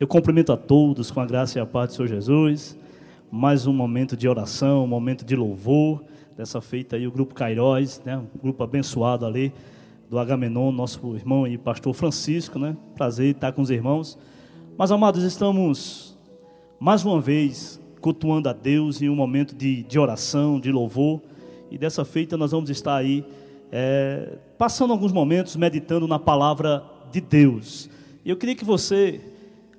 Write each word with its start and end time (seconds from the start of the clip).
Eu 0.00 0.06
cumprimento 0.06 0.52
a 0.52 0.56
todos 0.56 1.10
com 1.10 1.18
a 1.20 1.26
graça 1.26 1.58
e 1.58 1.60
a 1.60 1.66
paz 1.66 1.90
do 1.90 1.96
Senhor 1.96 2.06
Jesus. 2.06 2.78
Mais 3.32 3.66
um 3.66 3.72
momento 3.72 4.16
de 4.16 4.28
oração, 4.28 4.84
um 4.84 4.86
momento 4.86 5.24
de 5.24 5.34
louvor. 5.34 6.04
Dessa 6.36 6.60
feita 6.60 6.94
aí, 6.94 7.04
o 7.04 7.10
grupo 7.10 7.34
Cairóis, 7.34 8.00
né? 8.04 8.16
um 8.16 8.38
grupo 8.40 8.62
abençoado 8.62 9.26
ali 9.26 9.52
do 10.08 10.16
Agamenon, 10.16 10.70
nosso 10.70 11.16
irmão 11.16 11.48
e 11.48 11.58
pastor 11.58 11.92
Francisco, 11.94 12.60
né? 12.60 12.76
Prazer 12.94 13.34
estar 13.34 13.50
com 13.50 13.60
os 13.60 13.70
irmãos. 13.70 14.16
Mas, 14.76 14.92
amados, 14.92 15.24
estamos 15.24 16.16
mais 16.78 17.04
uma 17.04 17.20
vez 17.20 17.80
cultuando 18.00 18.48
a 18.48 18.52
Deus 18.52 19.02
em 19.02 19.08
um 19.08 19.16
momento 19.16 19.52
de, 19.52 19.82
de 19.82 19.98
oração, 19.98 20.60
de 20.60 20.70
louvor. 20.70 21.20
E 21.72 21.76
dessa 21.76 22.04
feita 22.04 22.36
nós 22.36 22.52
vamos 22.52 22.70
estar 22.70 22.94
aí 22.94 23.24
é, 23.72 24.38
passando 24.56 24.92
alguns 24.92 25.10
momentos 25.10 25.56
meditando 25.56 26.06
na 26.06 26.20
palavra 26.20 26.84
de 27.10 27.20
Deus. 27.20 27.90
E 28.24 28.30
eu 28.30 28.36
queria 28.36 28.54
que 28.54 28.64
você 28.64 29.20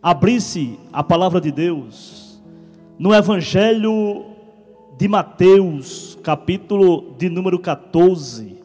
abrisse 0.02 0.80
a 0.94 1.04
palavra 1.04 1.42
de 1.42 1.52
Deus 1.52 2.40
no 2.98 3.14
Evangelho 3.14 4.28
de 4.98 5.06
Mateus, 5.08 6.18
capítulo 6.22 7.14
de 7.18 7.30
número 7.30 7.58
14, 7.60 8.58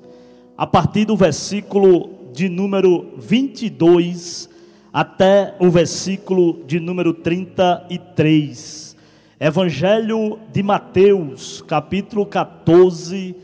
a 0.57 0.67
partir 0.67 1.05
do 1.05 1.17
versículo 1.17 2.11
de 2.33 2.49
número 2.49 3.13
22 3.19 4.49
até 4.93 5.55
o 5.61 5.71
versículo 5.71 6.65
de 6.67 6.81
número 6.81 7.15
33. 7.15 8.97
Evangelho 9.39 10.41
de 10.53 10.61
Mateus, 10.63 11.63
capítulo 11.63 12.27
14, 12.27 13.37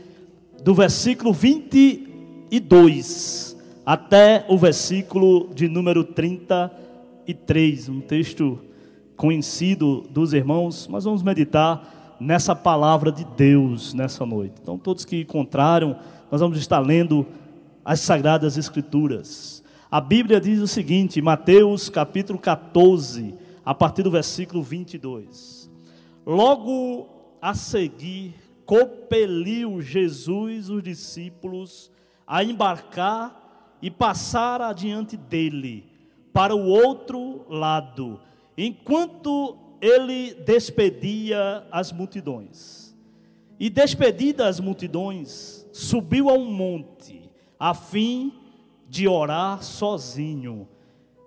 do 0.63 0.73
versículo 0.73 1.31
22 1.31 3.55
até 3.85 4.45
o 4.49 4.57
versículo 4.57 5.49
de 5.53 5.69
número 5.69 6.03
33 6.03 6.80
e 7.31 7.33
3, 7.33 7.89
um 7.89 8.01
texto 8.01 8.59
conhecido 9.15 10.01
dos 10.09 10.33
irmãos, 10.33 10.87
mas 10.87 11.03
vamos 11.05 11.23
meditar 11.23 12.17
nessa 12.19 12.55
palavra 12.55 13.11
de 13.11 13.23
Deus 13.23 13.93
nessa 13.93 14.25
noite. 14.25 14.55
Então, 14.61 14.77
todos 14.77 15.05
que 15.05 15.21
encontraram, 15.21 15.97
nós 16.29 16.41
vamos 16.41 16.57
estar 16.57 16.79
lendo 16.79 17.25
as 17.83 17.99
Sagradas 18.01 18.57
Escrituras. 18.57 19.63
A 19.89 19.99
Bíblia 19.99 20.39
diz 20.39 20.59
o 20.59 20.67
seguinte, 20.67 21.21
Mateus 21.21 21.89
capítulo 21.89 22.37
14, 22.37 23.33
a 23.65 23.73
partir 23.73 24.03
do 24.03 24.11
versículo 24.11 24.61
22. 24.61 25.69
Logo 26.25 27.07
a 27.41 27.53
seguir, 27.53 28.35
compeliu 28.65 29.81
Jesus 29.81 30.69
os 30.69 30.83
discípulos 30.83 31.91
a 32.27 32.43
embarcar 32.43 33.77
e 33.81 33.89
passar 33.89 34.61
adiante 34.61 35.17
dele 35.17 35.90
para 36.33 36.55
o 36.55 36.67
outro 36.67 37.45
lado, 37.49 38.19
enquanto 38.57 39.57
ele 39.81 40.33
despedia 40.33 41.65
as 41.71 41.91
multidões. 41.91 42.95
E 43.59 43.69
despedidas 43.69 44.47
as 44.47 44.59
multidões, 44.59 45.67
subiu 45.71 46.29
a 46.29 46.33
um 46.33 46.51
monte, 46.51 47.29
a 47.59 47.73
fim 47.73 48.33
de 48.87 49.07
orar 49.07 49.63
sozinho. 49.63 50.67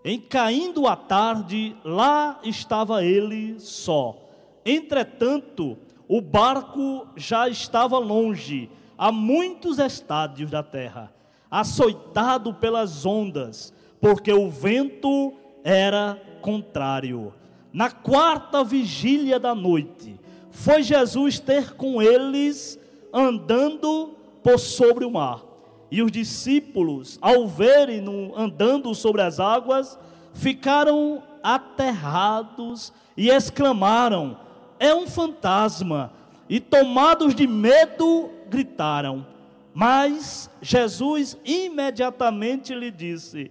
Em 0.05 0.21
caindo 0.21 0.87
a 0.87 0.95
tarde, 0.95 1.77
lá 1.85 2.39
estava 2.45 3.05
ele 3.05 3.59
só. 3.59 4.19
Entretanto, 4.65 5.77
o 6.07 6.21
barco 6.21 7.09
já 7.17 7.49
estava 7.49 7.99
longe, 7.99 8.71
a 8.97 9.11
muitos 9.11 9.79
estádios 9.79 10.51
da 10.51 10.63
terra, 10.63 11.13
açoitado 11.51 12.55
pelas 12.55 13.05
ondas, 13.05 13.74
porque 14.05 14.31
o 14.31 14.51
vento 14.51 15.33
era 15.65 16.21
contrário. 16.43 17.33
Na 17.73 17.91
quarta 17.91 18.63
vigília 18.63 19.41
da 19.41 19.55
noite, 19.55 20.21
foi 20.51 20.83
Jesus 20.83 21.39
ter 21.39 21.73
com 21.73 22.03
eles 22.03 22.79
andando 23.11 24.15
por 24.43 24.59
sobre 24.59 25.07
o 25.07 25.11
mar. 25.11 25.43
E 25.91 26.03
os 26.03 26.13
discípulos, 26.13 27.19
ao 27.23 27.49
verem 27.49 28.05
andando 28.37 28.95
sobre 28.95 29.23
as 29.23 29.41
águas, 29.41 29.99
ficaram 30.35 31.23
aterrados 31.43 32.93
e 33.17 33.31
exclamaram: 33.31 34.37
É 34.79 34.95
um 34.95 35.07
fantasma! 35.07 36.13
E 36.47 36.61
tomados 36.61 37.35
de 37.35 37.47
medo, 37.47 38.29
gritaram. 38.51 39.27
Mas 39.73 40.51
Jesus 40.61 41.39
imediatamente 41.43 42.75
lhe 42.75 42.91
disse: 42.91 43.51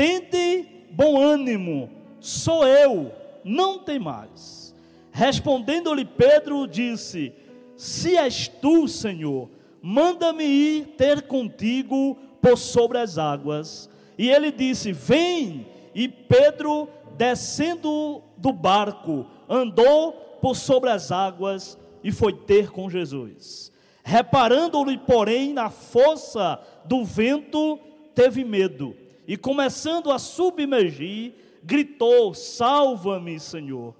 Tende 0.00 0.66
bom 0.92 1.20
ânimo, 1.20 1.90
sou 2.20 2.66
eu, 2.66 3.12
não 3.44 3.80
tem 3.80 3.98
mais. 3.98 4.74
Respondendo-lhe 5.12 6.06
Pedro, 6.06 6.66
disse: 6.66 7.34
Se 7.76 8.16
és 8.16 8.48
tu, 8.48 8.88
Senhor, 8.88 9.50
manda-me 9.82 10.42
ir 10.42 10.86
ter 10.96 11.20
contigo 11.20 12.16
por 12.40 12.56
sobre 12.56 12.96
as 12.96 13.18
águas. 13.18 13.90
E 14.16 14.30
ele 14.30 14.50
disse: 14.50 14.90
Vem. 14.90 15.66
E 15.94 16.08
Pedro, 16.08 16.88
descendo 17.18 18.22
do 18.38 18.54
barco, 18.54 19.26
andou 19.46 20.12
por 20.40 20.56
sobre 20.56 20.88
as 20.88 21.12
águas 21.12 21.78
e 22.02 22.10
foi 22.10 22.32
ter 22.32 22.70
com 22.70 22.88
Jesus. 22.88 23.70
Reparando-lhe, 24.02 24.96
porém, 24.96 25.52
na 25.52 25.68
força 25.68 26.58
do 26.86 27.04
vento, 27.04 27.78
teve 28.14 28.42
medo 28.44 28.96
e 29.30 29.36
começando 29.36 30.10
a 30.10 30.18
submergir, 30.18 31.34
gritou: 31.62 32.34
Salva-me, 32.34 33.38
Senhor. 33.38 33.94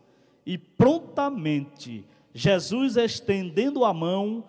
E 0.45 0.59
prontamente, 0.59 2.05
Jesus, 2.35 2.97
estendendo 2.97 3.85
a 3.85 3.95
mão, 3.95 4.43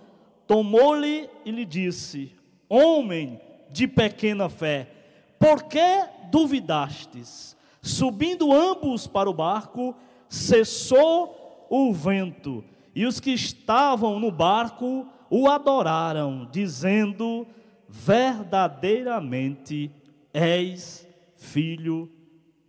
tomou-lhe 0.48 1.30
e 1.46 1.52
lhe 1.52 1.66
disse: 1.66 2.32
Homem 2.68 3.40
de 3.70 3.88
pequena 3.88 4.50
fé, 4.50 4.90
por 5.38 5.66
que 5.66 5.86
duvidastes? 6.32 7.56
Subindo 7.80 8.52
ambos 8.52 9.06
para 9.06 9.30
o 9.30 9.36
barco, 9.36 9.96
cessou 10.28 11.68
o 11.70 11.94
vento, 11.94 12.64
e 12.96 13.06
os 13.06 13.20
que 13.20 13.30
estavam 13.30 14.20
no 14.20 14.32
barco 14.32 15.08
o 15.30 15.48
adoraram, 15.48 16.50
dizendo: 16.52 17.46
Verdadeiramente 17.88 20.01
és 20.34 21.08
filho 21.36 22.12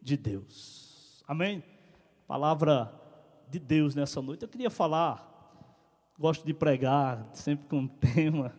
de 0.01 0.17
Deus. 0.17 1.23
Amém? 1.27 1.63
Palavra 2.27 2.93
de 3.49 3.59
Deus 3.59 3.95
nessa 3.95 4.21
noite. 4.21 4.43
Eu 4.43 4.49
queria 4.49 4.71
falar, 4.71 5.29
gosto 6.19 6.45
de 6.45 6.55
pregar, 6.55 7.29
sempre 7.33 7.69
com 7.69 7.81
um 7.81 7.89
tema, 8.15 8.53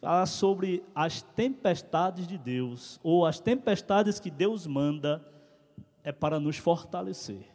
falar 0.00 0.26
sobre 0.26 0.82
as 0.94 1.22
tempestades 1.22 2.26
de 2.26 2.38
Deus, 2.38 2.98
ou 3.02 3.26
as 3.26 3.38
tempestades 3.38 4.18
que 4.18 4.30
Deus 4.30 4.66
manda, 4.66 5.24
é 6.02 6.12
para 6.12 6.40
nos 6.40 6.56
fortalecer. 6.56 7.46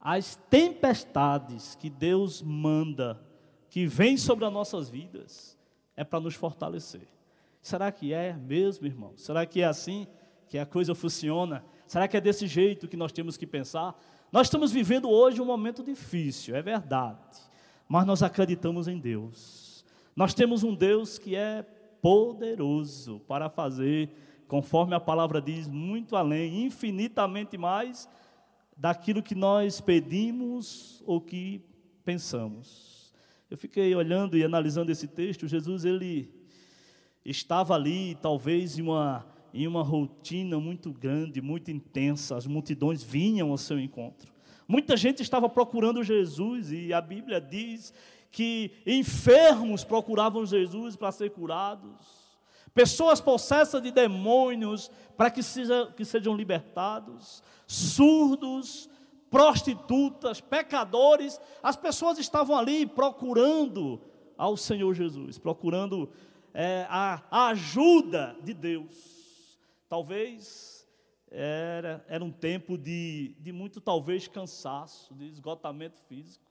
As 0.00 0.36
tempestades 0.50 1.74
que 1.74 1.88
Deus 1.88 2.42
manda, 2.42 3.22
que 3.68 3.86
vêm 3.86 4.16
sobre 4.16 4.44
as 4.44 4.52
nossas 4.52 4.88
vidas, 4.88 5.56
é 5.94 6.02
para 6.02 6.20
nos 6.20 6.34
fortalecer. 6.34 7.06
Será 7.62 7.92
que 7.92 8.12
é 8.12 8.32
mesmo, 8.32 8.86
irmão? 8.86 9.12
Será 9.16 9.46
que 9.46 9.62
é 9.62 9.64
assim 9.64 10.08
que 10.48 10.58
a 10.58 10.66
coisa 10.66 10.96
funciona? 10.96 11.64
Será 11.86 12.08
que 12.08 12.16
é 12.16 12.20
desse 12.20 12.48
jeito 12.48 12.88
que 12.88 12.96
nós 12.96 13.12
temos 13.12 13.36
que 13.36 13.46
pensar? 13.46 13.96
Nós 14.32 14.48
estamos 14.48 14.72
vivendo 14.72 15.08
hoje 15.08 15.40
um 15.40 15.44
momento 15.44 15.82
difícil, 15.82 16.56
é 16.56 16.62
verdade, 16.62 17.38
mas 17.88 18.04
nós 18.04 18.22
acreditamos 18.22 18.88
em 18.88 18.98
Deus. 18.98 19.84
Nós 20.16 20.34
temos 20.34 20.64
um 20.64 20.74
Deus 20.74 21.18
que 21.18 21.36
é 21.36 21.62
poderoso 22.02 23.20
para 23.28 23.48
fazer, 23.48 24.10
conforme 24.48 24.94
a 24.94 25.00
palavra 25.00 25.40
diz, 25.40 25.68
muito 25.68 26.16
além, 26.16 26.64
infinitamente 26.64 27.56
mais 27.56 28.08
daquilo 28.76 29.22
que 29.22 29.36
nós 29.36 29.80
pedimos 29.80 31.00
ou 31.06 31.20
que 31.20 31.64
pensamos. 32.04 33.14
Eu 33.48 33.56
fiquei 33.56 33.94
olhando 33.94 34.36
e 34.36 34.42
analisando 34.42 34.90
esse 34.90 35.06
texto, 35.06 35.46
Jesus 35.46 35.84
ele 35.84 36.41
estava 37.24 37.74
ali, 37.74 38.16
talvez 38.20 38.78
em 38.78 38.82
uma, 38.82 39.26
em 39.52 39.66
uma 39.66 39.82
rotina 39.82 40.58
muito 40.58 40.92
grande, 40.92 41.40
muito 41.40 41.70
intensa, 41.70 42.36
as 42.36 42.46
multidões 42.46 43.02
vinham 43.02 43.50
ao 43.50 43.58
seu 43.58 43.78
encontro. 43.78 44.32
Muita 44.66 44.96
gente 44.96 45.22
estava 45.22 45.48
procurando 45.48 46.02
Jesus, 46.02 46.72
e 46.72 46.92
a 46.92 47.00
Bíblia 47.00 47.40
diz 47.40 47.92
que 48.30 48.70
enfermos 48.86 49.84
procuravam 49.84 50.46
Jesus 50.46 50.96
para 50.96 51.12
ser 51.12 51.30
curados, 51.30 52.22
pessoas 52.74 53.20
possessas 53.20 53.82
de 53.82 53.90
demônios 53.90 54.90
para 55.16 55.30
que, 55.30 55.42
seja, 55.42 55.92
que 55.94 56.04
sejam 56.04 56.34
libertados, 56.34 57.42
surdos, 57.66 58.88
prostitutas, 59.30 60.40
pecadores, 60.40 61.40
as 61.62 61.76
pessoas 61.76 62.18
estavam 62.18 62.56
ali 62.56 62.86
procurando 62.86 64.00
ao 64.36 64.56
Senhor 64.56 64.94
Jesus, 64.94 65.38
procurando 65.38 66.10
é, 66.54 66.86
a, 66.88 67.22
a 67.30 67.46
ajuda 67.48 68.36
de 68.42 68.52
Deus. 68.54 69.58
Talvez 69.88 70.86
era, 71.30 72.04
era 72.08 72.24
um 72.24 72.30
tempo 72.30 72.76
de, 72.76 73.34
de 73.40 73.52
muito, 73.52 73.80
talvez, 73.80 74.28
cansaço, 74.28 75.14
de 75.14 75.26
esgotamento 75.28 75.98
físico. 76.08 76.44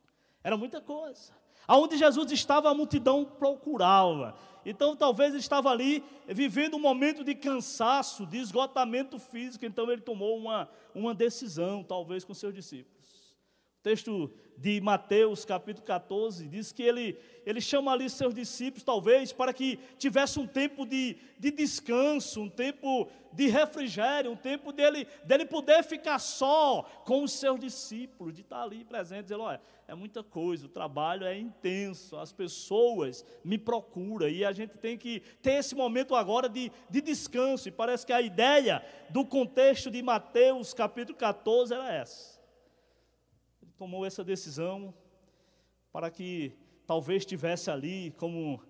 Era 0.44 0.58
muita 0.58 0.82
coisa. 0.82 1.34
Aonde 1.68 1.98
Jesus 1.98 2.32
estava, 2.32 2.70
a 2.70 2.74
multidão 2.74 3.24
procurava. 3.24 4.36
Então, 4.66 4.96
talvez 4.96 5.34
estava 5.36 5.70
ali 5.70 6.04
vivendo 6.28 6.76
um 6.76 6.80
momento 6.80 7.24
de 7.24 7.36
cansaço, 7.36 8.26
de 8.26 8.38
esgotamento 8.38 9.20
físico. 9.20 9.66
Então, 9.66 9.90
ele 9.92 10.02
tomou 10.02 10.38
uma, 10.38 10.70
uma 10.94 11.14
decisão, 11.14 11.84
talvez, 11.84 12.24
com 12.24 12.34
seus 12.34 12.54
discípulos 12.54 13.01
texto 13.84 14.32
de 14.58 14.80
Mateus, 14.80 15.44
capítulo 15.44 15.86
14, 15.88 16.48
diz 16.48 16.72
que 16.72 16.84
ele, 16.84 17.18
ele 17.44 17.60
chama 17.60 17.92
ali 17.92 18.08
seus 18.12 18.32
discípulos, 18.32 18.84
talvez, 18.84 19.34
para 19.34 19.52
que 19.52 19.80
tivesse 19.98 20.40
um 20.40 20.46
tempo 20.46 20.86
de, 20.86 21.18
de 21.40 21.50
descanso, 21.50 22.42
um 22.42 22.50
tempo 22.50 23.10
de 23.34 23.48
refrigério, 23.48 24.32
um 24.32 24.36
tempo 24.36 24.72
dele, 24.72 25.08
dele 25.26 25.46
poder 25.46 25.84
ficar 25.84 26.20
só 26.20 26.84
com 27.06 27.24
os 27.24 27.32
seus 27.32 27.60
discípulos, 27.60 28.36
de 28.36 28.42
estar 28.42 28.62
ali 28.62 28.86
presente, 28.86 29.24
dizendo: 29.24 29.42
olha, 29.42 29.60
é 29.88 29.96
muita 29.96 30.24
coisa, 30.24 30.68
o 30.68 30.70
trabalho 30.70 31.26
é 31.26 31.36
intenso, 31.36 32.16
as 32.18 32.32
pessoas 32.32 33.26
me 33.44 33.58
procuram, 33.58 34.30
e 34.30 34.46
a 34.46 34.52
gente 34.52 34.78
tem 34.78 34.96
que 34.96 35.22
ter 35.42 35.54
esse 35.54 35.74
momento 35.74 36.14
agora 36.14 36.48
de, 36.48 36.72
de 36.88 37.02
descanso, 37.02 37.68
e 37.68 37.72
parece 37.72 38.06
que 38.06 38.14
a 38.14 38.22
ideia 38.22 38.86
do 39.10 39.26
contexto 39.26 39.90
de 39.90 40.04
Mateus, 40.04 40.72
capítulo 40.72 41.18
14, 41.18 41.74
era 41.74 41.92
essa 41.92 42.41
tomou 43.82 44.06
essa 44.06 44.24
decisão 44.24 44.94
para 45.92 46.12
que 46.12 46.54
talvez 46.86 47.24
estivesse 47.24 47.72
ali, 47.72 48.14
como 48.16 48.62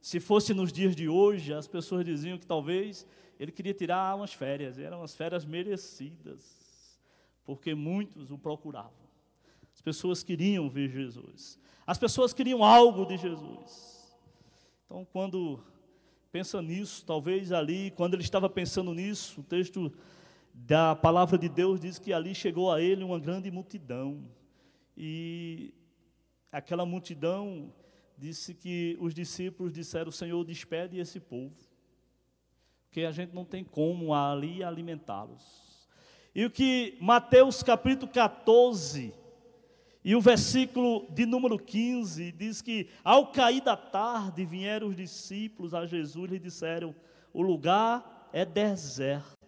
se 0.00 0.20
fosse 0.20 0.54
nos 0.54 0.72
dias 0.72 0.94
de 0.94 1.08
hoje, 1.08 1.52
as 1.52 1.66
pessoas 1.66 2.04
diziam 2.04 2.38
que 2.38 2.46
talvez 2.46 3.04
ele 3.36 3.50
queria 3.50 3.74
tirar 3.74 4.14
umas 4.14 4.32
férias, 4.32 4.78
eram 4.78 4.98
umas 4.98 5.12
férias 5.12 5.44
merecidas, 5.44 6.96
porque 7.44 7.74
muitos 7.74 8.30
o 8.30 8.38
procuravam. 8.38 9.10
As 9.74 9.80
pessoas 9.80 10.22
queriam 10.22 10.70
ver 10.70 10.88
Jesus, 10.88 11.58
as 11.84 11.98
pessoas 11.98 12.32
queriam 12.32 12.62
algo 12.62 13.04
de 13.04 13.16
Jesus. 13.16 14.16
Então, 14.86 15.04
quando 15.04 15.60
pensa 16.30 16.62
nisso, 16.62 17.04
talvez 17.04 17.50
ali, 17.50 17.90
quando 17.96 18.14
ele 18.14 18.22
estava 18.22 18.48
pensando 18.48 18.94
nisso, 18.94 19.40
o 19.40 19.42
texto 19.42 19.92
da 20.54 20.94
palavra 20.94 21.36
de 21.36 21.48
Deus 21.48 21.80
diz 21.80 21.98
que 21.98 22.12
ali 22.12 22.36
chegou 22.36 22.70
a 22.70 22.80
ele 22.80 23.02
uma 23.02 23.18
grande 23.18 23.50
multidão. 23.50 24.38
E 25.02 25.72
aquela 26.52 26.84
multidão 26.84 27.72
disse 28.18 28.52
que 28.52 28.98
os 29.00 29.14
discípulos 29.14 29.72
disseram: 29.72 30.10
Senhor, 30.10 30.44
despede 30.44 30.98
esse 30.98 31.18
povo, 31.18 31.56
porque 32.84 33.06
a 33.06 33.10
gente 33.10 33.34
não 33.34 33.46
tem 33.46 33.64
como 33.64 34.12
ali 34.12 34.62
alimentá-los. 34.62 35.88
E 36.34 36.44
o 36.44 36.50
que 36.50 36.98
Mateus 37.00 37.62
capítulo 37.62 38.12
14, 38.12 39.14
e 40.04 40.14
o 40.14 40.20
versículo 40.20 41.06
de 41.08 41.24
número 41.24 41.58
15 41.58 42.30
diz 42.32 42.60
que 42.60 42.90
ao 43.02 43.32
cair 43.32 43.62
da 43.62 43.78
tarde 43.78 44.44
vieram 44.44 44.88
os 44.88 44.96
discípulos 44.96 45.72
a 45.72 45.86
Jesus 45.86 46.30
e 46.30 46.38
disseram: 46.38 46.94
O 47.32 47.40
lugar 47.40 48.28
é 48.34 48.44
deserto 48.44 49.40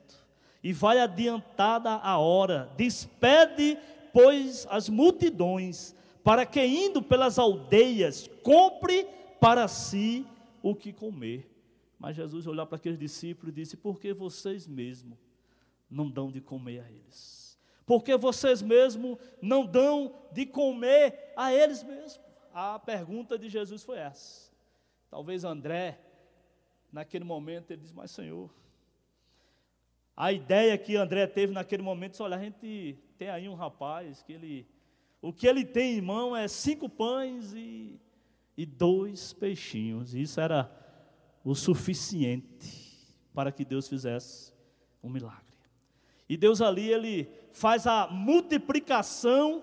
e 0.62 0.72
vai 0.72 1.00
adiantada 1.00 1.90
a 1.90 2.18
hora, 2.18 2.70
despede 2.76 3.76
pois, 4.12 4.66
as 4.70 4.88
multidões, 4.88 5.94
para 6.22 6.46
que, 6.46 6.64
indo 6.64 7.02
pelas 7.02 7.38
aldeias, 7.38 8.28
compre 8.42 9.06
para 9.40 9.66
si 9.66 10.26
o 10.62 10.74
que 10.74 10.92
comer. 10.92 11.50
Mas 11.98 12.16
Jesus 12.16 12.46
olhou 12.46 12.66
para 12.66 12.76
aqueles 12.76 12.98
discípulos 12.98 13.52
e 13.52 13.60
disse: 13.60 13.76
Por 13.76 14.00
que 14.00 14.12
vocês 14.12 14.66
mesmos 14.66 15.18
não 15.90 16.10
dão 16.10 16.30
de 16.30 16.40
comer 16.40 16.80
a 16.80 16.90
eles? 16.90 17.58
Porque 17.84 18.16
vocês 18.16 18.62
mesmos 18.62 19.18
não 19.40 19.66
dão 19.66 20.14
de 20.32 20.46
comer 20.46 21.32
a 21.36 21.52
eles 21.52 21.82
mesmos? 21.82 22.20
A 22.52 22.78
pergunta 22.78 23.38
de 23.38 23.48
Jesus 23.48 23.82
foi 23.82 23.98
essa. 23.98 24.50
Talvez 25.10 25.44
André, 25.44 26.00
naquele 26.92 27.24
momento, 27.24 27.70
ele 27.70 27.82
disse: 27.82 27.94
Mas 27.94 28.10
Senhor, 28.10 28.50
a 30.16 30.32
ideia 30.32 30.76
que 30.76 30.96
André 30.96 31.26
teve 31.26 31.52
naquele 31.52 31.82
momento, 31.82 32.22
olha, 32.22 32.36
a 32.36 32.40
gente 32.40 32.98
tem 33.22 33.30
aí 33.30 33.48
um 33.48 33.54
rapaz 33.54 34.20
que 34.24 34.32
ele, 34.32 34.66
o 35.20 35.32
que 35.32 35.46
ele 35.46 35.64
tem 35.64 35.98
em 35.98 36.00
mão 36.00 36.34
é 36.34 36.48
cinco 36.48 36.88
pães 36.88 37.52
e, 37.52 38.00
e 38.56 38.66
dois 38.66 39.32
peixinhos. 39.32 40.12
Isso 40.12 40.40
era 40.40 40.68
o 41.44 41.54
suficiente 41.54 43.16
para 43.32 43.52
que 43.52 43.64
Deus 43.64 43.86
fizesse 43.86 44.52
um 45.00 45.08
milagre. 45.08 45.40
E 46.28 46.36
Deus 46.36 46.60
ali, 46.60 46.88
ele 46.88 47.30
faz 47.52 47.86
a 47.86 48.08
multiplicação 48.08 49.62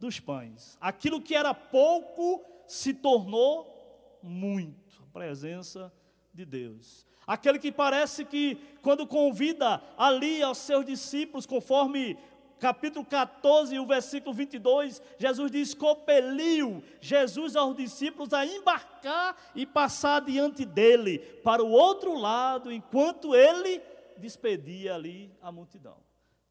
dos 0.00 0.18
pães. 0.18 0.78
Aquilo 0.80 1.20
que 1.20 1.34
era 1.34 1.52
pouco 1.52 2.42
se 2.66 2.94
tornou 2.94 4.18
muito. 4.22 5.02
A 5.02 5.12
presença 5.12 5.92
de 6.32 6.46
Deus. 6.46 7.06
Aquele 7.26 7.58
que 7.58 7.70
parece 7.70 8.24
que, 8.24 8.56
quando 8.80 9.06
convida 9.06 9.82
ali 9.96 10.42
aos 10.42 10.58
seus 10.58 10.84
discípulos, 10.84 11.46
conforme 11.46 12.16
capítulo 12.62 13.04
14, 13.04 13.76
o 13.76 13.84
versículo 13.84 14.32
22, 14.32 15.02
Jesus 15.18 15.50
diz: 15.50 15.74
compeliu 15.74 16.80
Jesus 17.00 17.56
aos 17.56 17.74
discípulos 17.74 18.32
a 18.32 18.46
embarcar 18.46 19.36
e 19.52 19.66
passar 19.66 20.20
diante 20.20 20.64
dele 20.64 21.18
para 21.42 21.60
o 21.60 21.72
outro 21.72 22.16
lado, 22.16 22.70
enquanto 22.70 23.34
ele 23.34 23.82
despedia 24.16 24.94
ali 24.94 25.36
a 25.42 25.50
multidão. 25.50 25.96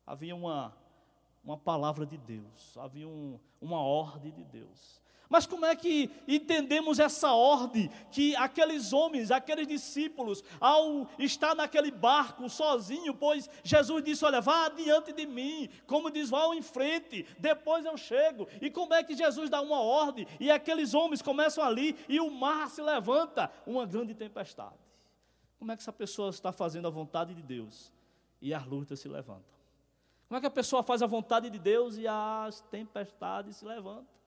Havia 0.06 0.36
uma, 0.36 0.76
uma 1.42 1.58
palavra 1.58 2.06
de 2.06 2.18
Deus, 2.18 2.78
havia 2.78 3.08
um, 3.08 3.40
uma 3.62 3.80
ordem 3.80 4.34
de 4.34 4.44
Deus. 4.44 5.01
Mas 5.32 5.46
como 5.48 5.66
é 5.66 5.74
que 5.74 6.12
entendemos 6.28 7.00
essa 7.00 7.32
ordem 7.32 7.90
que 8.12 8.36
aqueles 8.36 8.92
homens, 8.92 9.32
aqueles 9.32 9.66
discípulos, 9.66 10.44
ao 10.60 11.08
estar 11.18 11.56
naquele 11.56 11.90
barco 11.90 12.50
sozinho, 12.50 13.14
pois 13.16 13.50
Jesus 13.64 14.04
disse: 14.04 14.26
Olha, 14.26 14.42
vá 14.42 14.66
adiante 14.66 15.14
de 15.14 15.26
mim, 15.26 15.70
como 15.88 16.12
diz, 16.12 16.30
vá 16.30 16.54
em 16.54 16.62
frente, 16.62 17.26
depois 17.40 17.86
eu 17.86 17.96
chego. 17.96 18.46
E 18.62 18.70
como 18.70 18.94
é 18.94 19.02
que 19.06 19.16
Jesus 19.16 19.50
dá 19.50 19.62
uma 19.62 19.80
ordem 19.80 20.28
e 20.38 20.52
aqueles 20.52 20.94
homens 20.94 21.22
começam 21.22 21.64
ali 21.64 21.96
e 22.10 22.20
o 22.20 22.30
mar 22.30 22.70
se 22.70 22.82
levanta, 22.82 23.50
uma 23.66 23.86
grande 23.86 24.14
tempestade? 24.14 24.76
Como 25.58 25.72
é 25.72 25.78
que 25.78 25.82
essa 25.82 25.94
pessoa 25.94 26.32
está 26.32 26.52
fazendo 26.52 26.90
a 26.90 26.92
vontade 26.92 27.34
de 27.34 27.42
Deus 27.42 27.94
e 28.42 28.54
as 28.54 28.66
lutas 28.66 29.00
se 29.00 29.08
levantam? 29.08 29.46
Como 30.28 30.38
é 30.38 30.42
que 30.42 30.48
a 30.48 30.52
pessoa 30.52 30.84
faz 30.84 31.02
a 31.02 31.08
vontade 31.08 31.50
de 31.50 31.58
Deus 31.58 31.98
e 31.98 32.06
as 32.06 32.60
tempestades 32.70 33.56
se 33.56 33.64
levantam? 33.64 34.21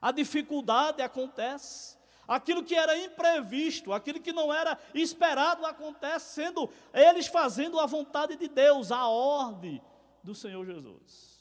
A 0.00 0.12
dificuldade 0.12 1.02
acontece. 1.02 1.96
Aquilo 2.26 2.62
que 2.62 2.74
era 2.74 2.96
imprevisto, 2.98 3.92
aquilo 3.92 4.20
que 4.20 4.32
não 4.32 4.52
era 4.52 4.78
esperado 4.94 5.64
acontece, 5.64 6.34
sendo 6.34 6.68
eles 6.92 7.26
fazendo 7.26 7.80
a 7.80 7.86
vontade 7.86 8.36
de 8.36 8.48
Deus, 8.48 8.92
a 8.92 9.08
ordem 9.08 9.80
do 10.22 10.34
Senhor 10.34 10.64
Jesus. 10.66 11.38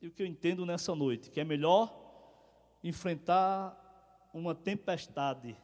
E 0.00 0.06
o 0.06 0.12
que 0.12 0.22
eu 0.22 0.26
entendo 0.26 0.64
nessa 0.64 0.94
noite, 0.94 1.28
que 1.28 1.40
é 1.40 1.44
melhor 1.44 1.92
enfrentar 2.84 3.76
uma 4.32 4.54
tempestade 4.54 5.56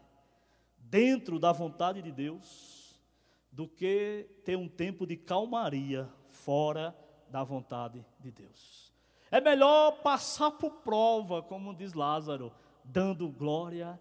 dentro 0.76 1.38
da 1.38 1.52
vontade 1.52 2.02
de 2.02 2.10
Deus, 2.10 3.00
do 3.50 3.68
que 3.68 4.28
ter 4.44 4.56
um 4.56 4.68
tempo 4.68 5.06
de 5.06 5.16
calmaria 5.16 6.12
fora 6.28 6.96
da 7.28 7.44
vontade 7.44 8.04
de 8.18 8.32
Deus. 8.32 8.93
É 9.34 9.40
melhor 9.40 10.00
passar 10.00 10.52
por 10.52 10.70
prova, 10.70 11.42
como 11.42 11.74
diz 11.74 11.92
Lázaro, 11.92 12.52
dando 12.84 13.28
glória, 13.28 13.98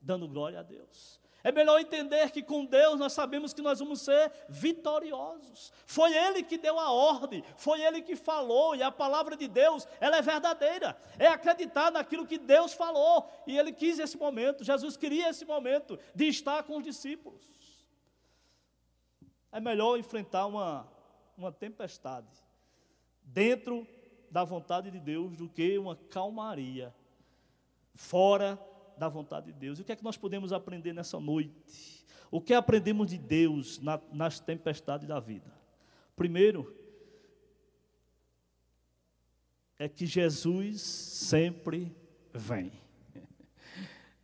dando 0.00 0.28
glória 0.28 0.60
a 0.60 0.62
Deus. 0.62 1.20
É 1.42 1.50
melhor 1.50 1.80
entender 1.80 2.30
que 2.30 2.44
com 2.44 2.64
Deus 2.64 2.96
nós 2.96 3.12
sabemos 3.12 3.52
que 3.52 3.60
nós 3.60 3.80
vamos 3.80 4.02
ser 4.02 4.30
vitoriosos. 4.48 5.72
Foi 5.84 6.16
Ele 6.16 6.44
que 6.44 6.56
deu 6.56 6.78
a 6.78 6.92
ordem, 6.92 7.42
foi 7.56 7.80
Ele 7.80 8.00
que 8.02 8.14
falou, 8.14 8.76
e 8.76 8.80
a 8.84 8.92
palavra 8.92 9.36
de 9.36 9.48
Deus, 9.48 9.84
ela 9.98 10.18
é 10.18 10.22
verdadeira. 10.22 10.96
É 11.18 11.26
acreditar 11.26 11.90
naquilo 11.90 12.24
que 12.24 12.38
Deus 12.38 12.72
falou, 12.72 13.28
e 13.48 13.58
Ele 13.58 13.72
quis 13.72 13.98
esse 13.98 14.16
momento, 14.16 14.62
Jesus 14.62 14.96
queria 14.96 15.28
esse 15.28 15.44
momento 15.44 15.98
de 16.14 16.28
estar 16.28 16.62
com 16.62 16.76
os 16.76 16.84
discípulos. 16.84 17.44
É 19.50 19.58
melhor 19.58 19.98
enfrentar 19.98 20.46
uma, 20.46 20.86
uma 21.36 21.50
tempestade 21.50 22.30
dentro 23.24 23.84
da 24.30 24.44
vontade 24.44 24.90
de 24.90 25.00
Deus 25.00 25.36
do 25.36 25.48
que 25.48 25.78
uma 25.78 25.96
calmaria 25.96 26.94
fora 27.94 28.58
da 28.96 29.08
vontade 29.08 29.46
de 29.46 29.52
Deus. 29.52 29.78
E 29.78 29.82
o 29.82 29.84
que 29.84 29.92
é 29.92 29.96
que 29.96 30.04
nós 30.04 30.16
podemos 30.16 30.52
aprender 30.52 30.92
nessa 30.92 31.18
noite? 31.18 32.04
O 32.30 32.40
que 32.40 32.52
aprendemos 32.52 33.08
de 33.08 33.18
Deus 33.18 33.80
na, 33.80 34.00
nas 34.12 34.38
tempestades 34.38 35.06
da 35.06 35.18
vida? 35.18 35.52
Primeiro, 36.14 36.74
é 39.78 39.88
que 39.88 40.06
Jesus 40.06 40.80
sempre 40.80 41.94
vem. 42.32 42.72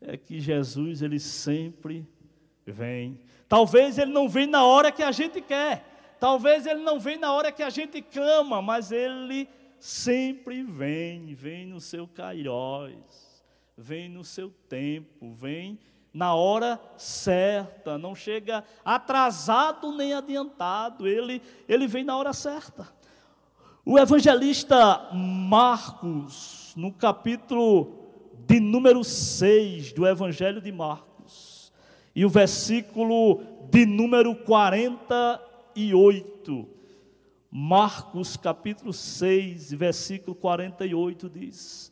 É 0.07 0.19
que 0.19 0.39
Jesus, 0.39 1.01
ele 1.01 1.19
sempre 1.19 2.07
vem. 2.67 3.23
Talvez 3.49 3.97
ele 3.97 4.13
não 4.13 4.29
venha 4.29 4.49
na 4.49 4.67
hora 4.67 4.93
que 4.93 5.03
a 5.03 5.11
gente 5.11 5.41
quer, 5.41 5.83
Talvez 6.25 6.65
ele 6.65 6.81
não 6.81 6.99
vem 6.99 7.19
na 7.19 7.35
hora 7.35 7.53
que 7.53 7.63
a 7.63 7.69
gente 7.69 8.01
clama, 8.01 8.63
mas 8.63 8.91
ele 8.91 9.47
sempre 9.85 10.62
vem, 10.62 11.35
vem 11.35 11.67
no 11.67 11.79
seu 11.79 12.09
kairós, 12.09 13.45
vem 13.76 14.09
no 14.09 14.25
seu 14.25 14.50
tempo, 14.67 15.31
vem 15.31 15.79
na 16.11 16.35
hora 16.35 16.81
certa, 16.97 17.99
não 17.99 18.14
chega 18.14 18.64
atrasado 18.83 19.95
nem 19.95 20.14
adiantado, 20.14 21.07
ele, 21.07 21.43
ele 21.69 21.87
vem 21.87 22.03
na 22.03 22.17
hora 22.17 22.33
certa. 22.33 22.88
O 23.85 23.99
evangelista 23.99 25.11
Marcos, 25.12 26.73
no 26.75 26.91
capítulo 26.91 28.09
de 28.47 28.59
número 28.61 29.05
6 29.05 29.93
do 29.93 30.07
Evangelho 30.07 30.62
de 30.62 30.73
Marcos, 30.73 31.71
e 32.17 32.25
o 32.25 32.31
versículo 32.31 33.43
de 33.71 33.85
número 33.85 34.35
48, 34.35 36.74
Marcos 37.57 38.37
capítulo 38.37 38.93
6, 38.93 39.73
versículo 39.75 40.35
48 40.35 41.31
diz: 41.31 41.89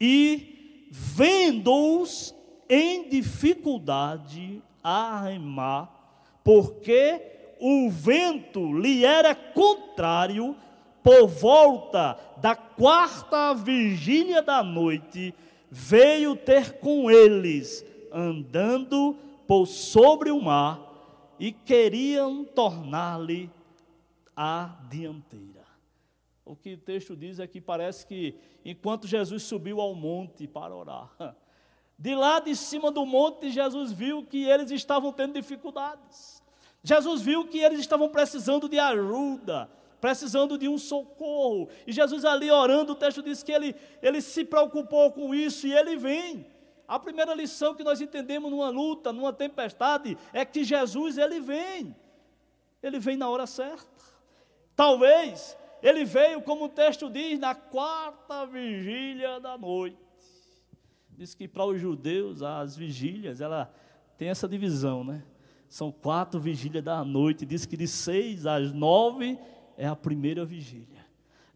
E 0.00 0.88
vendo-os 0.90 2.34
em 2.66 3.10
dificuldade 3.10 4.62
a 4.82 5.20
remar, 5.24 6.40
porque 6.42 7.20
o 7.60 7.90
vento 7.90 8.72
lhe 8.72 9.04
era 9.04 9.34
contrário, 9.34 10.56
por 11.02 11.26
volta 11.28 12.18
da 12.38 12.56
quarta 12.56 13.52
vigília 13.52 14.40
da 14.40 14.62
noite, 14.62 15.34
veio 15.70 16.34
ter 16.34 16.78
com 16.78 17.10
eles, 17.10 17.84
andando 18.10 19.14
por 19.46 19.66
sobre 19.66 20.30
o 20.30 20.40
mar, 20.40 20.80
e 21.38 21.52
queriam 21.52 22.46
tornar-lhe 22.46 23.50
a 24.36 24.78
dianteira. 24.88 25.62
O 26.44 26.56
que 26.56 26.74
o 26.74 26.78
texto 26.78 27.14
diz 27.16 27.38
é 27.38 27.46
que 27.46 27.60
parece 27.60 28.06
que 28.06 28.34
enquanto 28.64 29.06
Jesus 29.06 29.44
subiu 29.44 29.80
ao 29.80 29.94
monte 29.94 30.46
para 30.46 30.74
orar, 30.74 31.10
de 31.98 32.14
lá 32.14 32.40
de 32.40 32.56
cima 32.56 32.90
do 32.90 33.06
monte, 33.06 33.50
Jesus 33.50 33.92
viu 33.92 34.24
que 34.24 34.44
eles 34.44 34.70
estavam 34.70 35.12
tendo 35.12 35.34
dificuldades. 35.34 36.42
Jesus 36.82 37.22
viu 37.22 37.46
que 37.46 37.58
eles 37.58 37.78
estavam 37.78 38.08
precisando 38.08 38.68
de 38.68 38.78
ajuda, 38.78 39.70
precisando 40.00 40.58
de 40.58 40.68
um 40.68 40.76
socorro. 40.76 41.68
E 41.86 41.92
Jesus 41.92 42.24
ali 42.24 42.50
orando, 42.50 42.92
o 42.92 42.96
texto 42.96 43.22
diz 43.22 43.42
que 43.44 43.52
ele, 43.52 43.76
ele 44.02 44.20
se 44.20 44.44
preocupou 44.44 45.12
com 45.12 45.32
isso 45.32 45.66
e 45.68 45.72
ele 45.72 45.96
vem. 45.96 46.44
A 46.88 46.98
primeira 46.98 47.34
lição 47.34 47.74
que 47.74 47.84
nós 47.84 48.00
entendemos 48.00 48.50
numa 48.50 48.68
luta, 48.68 49.12
numa 49.12 49.32
tempestade, 49.32 50.18
é 50.32 50.44
que 50.44 50.64
Jesus 50.64 51.18
ele 51.18 51.40
vem. 51.40 51.94
Ele 52.82 52.98
vem 52.98 53.16
na 53.16 53.28
hora 53.28 53.46
certa. 53.46 53.91
Talvez 54.74 55.56
ele 55.82 56.04
veio, 56.04 56.40
como 56.42 56.66
o 56.66 56.68
texto 56.68 57.10
diz, 57.10 57.38
na 57.38 57.54
quarta 57.54 58.46
vigília 58.46 59.40
da 59.40 59.58
noite. 59.58 59.96
Diz 61.10 61.34
que 61.34 61.48
para 61.48 61.66
os 61.66 61.80
judeus 61.80 62.42
as 62.42 62.76
vigílias, 62.76 63.40
ela 63.40 63.72
tem 64.16 64.28
essa 64.28 64.48
divisão, 64.48 65.02
né? 65.02 65.22
São 65.68 65.90
quatro 65.90 66.38
vigílias 66.38 66.84
da 66.84 67.04
noite. 67.04 67.44
Diz 67.44 67.66
que 67.66 67.76
de 67.76 67.88
seis 67.88 68.46
às 68.46 68.72
nove 68.72 69.38
é 69.76 69.86
a 69.86 69.96
primeira 69.96 70.44
vigília. 70.44 71.04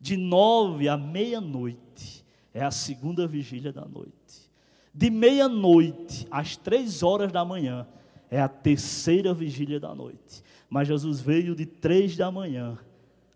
De 0.00 0.16
nove 0.16 0.88
à 0.88 0.96
meia-noite 0.96 2.24
é 2.52 2.64
a 2.64 2.70
segunda 2.70 3.26
vigília 3.26 3.72
da 3.72 3.84
noite. 3.84 4.50
De 4.92 5.10
meia-noite 5.10 6.26
às 6.30 6.56
três 6.56 7.02
horas 7.02 7.30
da 7.30 7.44
manhã 7.44 7.86
é 8.30 8.40
a 8.40 8.48
terceira 8.48 9.32
vigília 9.34 9.78
da 9.78 9.94
noite. 9.94 10.42
Mas 10.68 10.88
Jesus 10.88 11.20
veio 11.20 11.54
de 11.54 11.66
três 11.66 12.16
da 12.16 12.30
manhã 12.30 12.78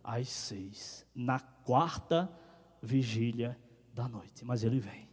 às 0.02 0.28
seis, 0.28 1.06
na 1.14 1.38
quarta 1.38 2.30
vigília 2.82 3.58
da 3.92 4.08
noite. 4.08 4.44
Mas 4.44 4.64
ele 4.64 4.80
vem. 4.80 5.08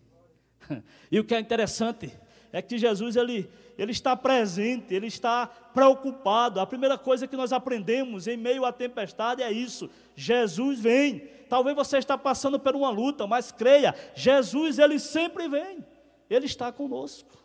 E 1.12 1.20
o 1.20 1.24
que 1.24 1.34
é 1.34 1.40
interessante 1.40 2.12
é 2.52 2.62
que 2.62 2.78
Jesus 2.78 3.16
ele, 3.16 3.50
ele 3.78 3.92
está 3.92 4.16
presente, 4.16 4.94
ele 4.94 5.08
está 5.08 5.48
preocupado. 5.48 6.60
A 6.60 6.66
primeira 6.66 6.98
coisa 6.98 7.28
que 7.28 7.36
nós 7.36 7.54
aprendemos 7.54 8.28
em 8.28 8.38
meio 8.38 8.66
à 8.66 8.72
tempestade 8.72 9.42
é 9.42 9.52
isso: 9.52 9.90
Jesus 10.16 10.80
vem. 10.80 11.20
Talvez 11.50 11.76
você 11.76 11.98
está 11.98 12.18
passando 12.18 12.60
por 12.60 12.76
uma 12.76 12.90
luta, 12.90 13.26
mas 13.26 13.52
creia, 13.52 13.96
Jesus 14.14 14.80
ele 14.80 15.00
sempre 15.00 15.48
vem. 15.48 15.86
Ele 16.30 16.46
está 16.46 16.72
conosco. 16.72 17.38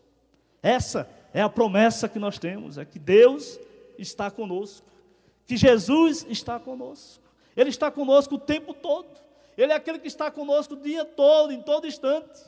Essa 0.60 1.08
é 1.32 1.40
a 1.40 1.48
promessa 1.48 2.08
que 2.08 2.18
nós 2.18 2.38
temos, 2.38 2.78
é 2.78 2.84
que 2.84 2.98
Deus 2.98 3.58
está 3.98 4.30
conosco, 4.30 4.86
que 5.46 5.56
Jesus 5.56 6.26
está 6.28 6.58
conosco. 6.58 7.21
Ele 7.56 7.70
está 7.70 7.90
conosco 7.90 8.36
o 8.36 8.38
tempo 8.38 8.72
todo. 8.74 9.08
Ele 9.56 9.72
é 9.72 9.76
aquele 9.76 9.98
que 9.98 10.08
está 10.08 10.30
conosco 10.30 10.74
o 10.74 10.80
dia 10.80 11.04
todo, 11.04 11.52
em 11.52 11.60
todo 11.60 11.86
instante. 11.86 12.40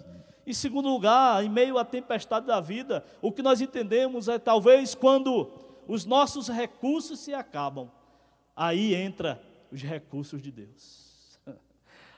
Em 0.46 0.52
segundo 0.52 0.88
lugar, 0.88 1.44
em 1.44 1.48
meio 1.48 1.78
à 1.78 1.84
tempestade 1.84 2.46
da 2.46 2.60
vida, 2.60 3.04
o 3.22 3.32
que 3.32 3.42
nós 3.42 3.60
entendemos 3.60 4.28
é 4.28 4.38
talvez 4.38 4.94
quando 4.94 5.50
os 5.86 6.04
nossos 6.04 6.48
recursos 6.48 7.20
se 7.20 7.32
acabam, 7.34 7.90
aí 8.54 8.94
entra 8.94 9.40
os 9.70 9.82
recursos 9.82 10.42
de 10.42 10.50
Deus. 10.50 11.38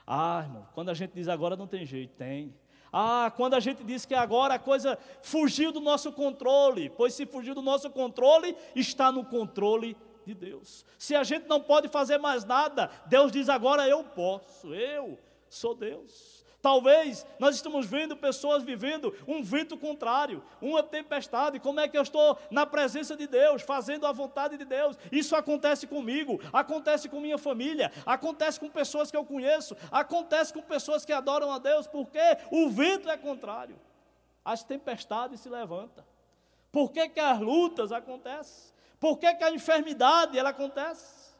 Ah, 0.09 0.41
irmão, 0.41 0.65
quando 0.73 0.87
a 0.87 0.93
gente 0.93 1.11
diz 1.11 1.27
agora 1.27 1.57
não 1.57 1.67
tem 1.67 1.85
jeito, 1.85 2.15
tem. 2.15 2.55
Ah, 2.93 3.29
quando 3.35 3.55
a 3.55 3.59
gente 3.59 3.83
diz 3.83 4.05
que 4.05 4.15
agora 4.15 4.53
a 4.53 4.59
coisa 4.59 4.97
fugiu 5.21 5.69
do 5.69 5.81
nosso 5.81 6.13
controle, 6.13 6.89
pois 6.89 7.13
se 7.13 7.25
fugiu 7.25 7.53
do 7.53 7.61
nosso 7.61 7.89
controle, 7.89 8.55
está 8.73 9.11
no 9.11 9.25
controle 9.25 9.97
de 10.27 10.33
Deus. 10.33 10.85
Se 10.99 11.15
a 11.15 11.23
gente 11.23 11.47
não 11.47 11.61
pode 11.61 11.87
fazer 11.87 12.17
mais 12.17 12.43
nada, 12.43 12.91
Deus 13.05 13.31
diz 13.31 13.47
agora 13.47 13.87
eu 13.87 14.03
posso, 14.03 14.73
eu 14.75 15.17
sou 15.49 15.73
Deus. 15.73 16.45
Talvez 16.61 17.25
nós 17.39 17.55
estamos 17.55 17.85
vendo 17.85 18.17
pessoas 18.17 18.61
vivendo 18.61 19.15
um 19.25 19.41
vento 19.41 19.77
contrário, 19.77 20.43
uma 20.61 20.83
tempestade. 20.83 21.61
Como 21.61 21.79
é 21.79 21.87
que 21.87 21.97
eu 21.97 22.01
estou 22.01 22.37
na 22.51 22.65
presença 22.65 23.15
de 23.15 23.25
Deus, 23.25 23.61
fazendo 23.61 24.05
a 24.05 24.11
vontade 24.11 24.57
de 24.57 24.65
Deus? 24.65 24.97
Isso 25.09 25.33
acontece 25.35 25.87
comigo, 25.87 26.41
acontece 26.51 27.07
com 27.07 27.21
minha 27.21 27.37
família, 27.37 27.91
acontece 28.05 28.59
com 28.59 28.69
pessoas 28.69 29.09
que 29.09 29.15
eu 29.15 29.23
conheço, 29.23 29.77
acontece 29.89 30.51
com 30.51 30.61
pessoas 30.61 31.05
que 31.05 31.13
adoram 31.13 31.51
a 31.51 31.59
Deus, 31.59 31.87
porque 31.87 32.19
o 32.51 32.69
vento 32.69 33.09
é 33.09 33.15
contrário. 33.15 33.79
As 34.43 34.63
tempestades 34.63 35.39
se 35.39 35.49
levantam. 35.49 36.03
Por 36.69 36.91
que, 36.91 37.07
que 37.07 37.19
as 37.19 37.39
lutas 37.39 37.93
acontecem? 37.93 38.76
Por 38.99 39.17
que, 39.17 39.33
que 39.35 39.43
a 39.43 39.51
enfermidade 39.51 40.37
ela 40.37 40.49
acontece? 40.49 41.31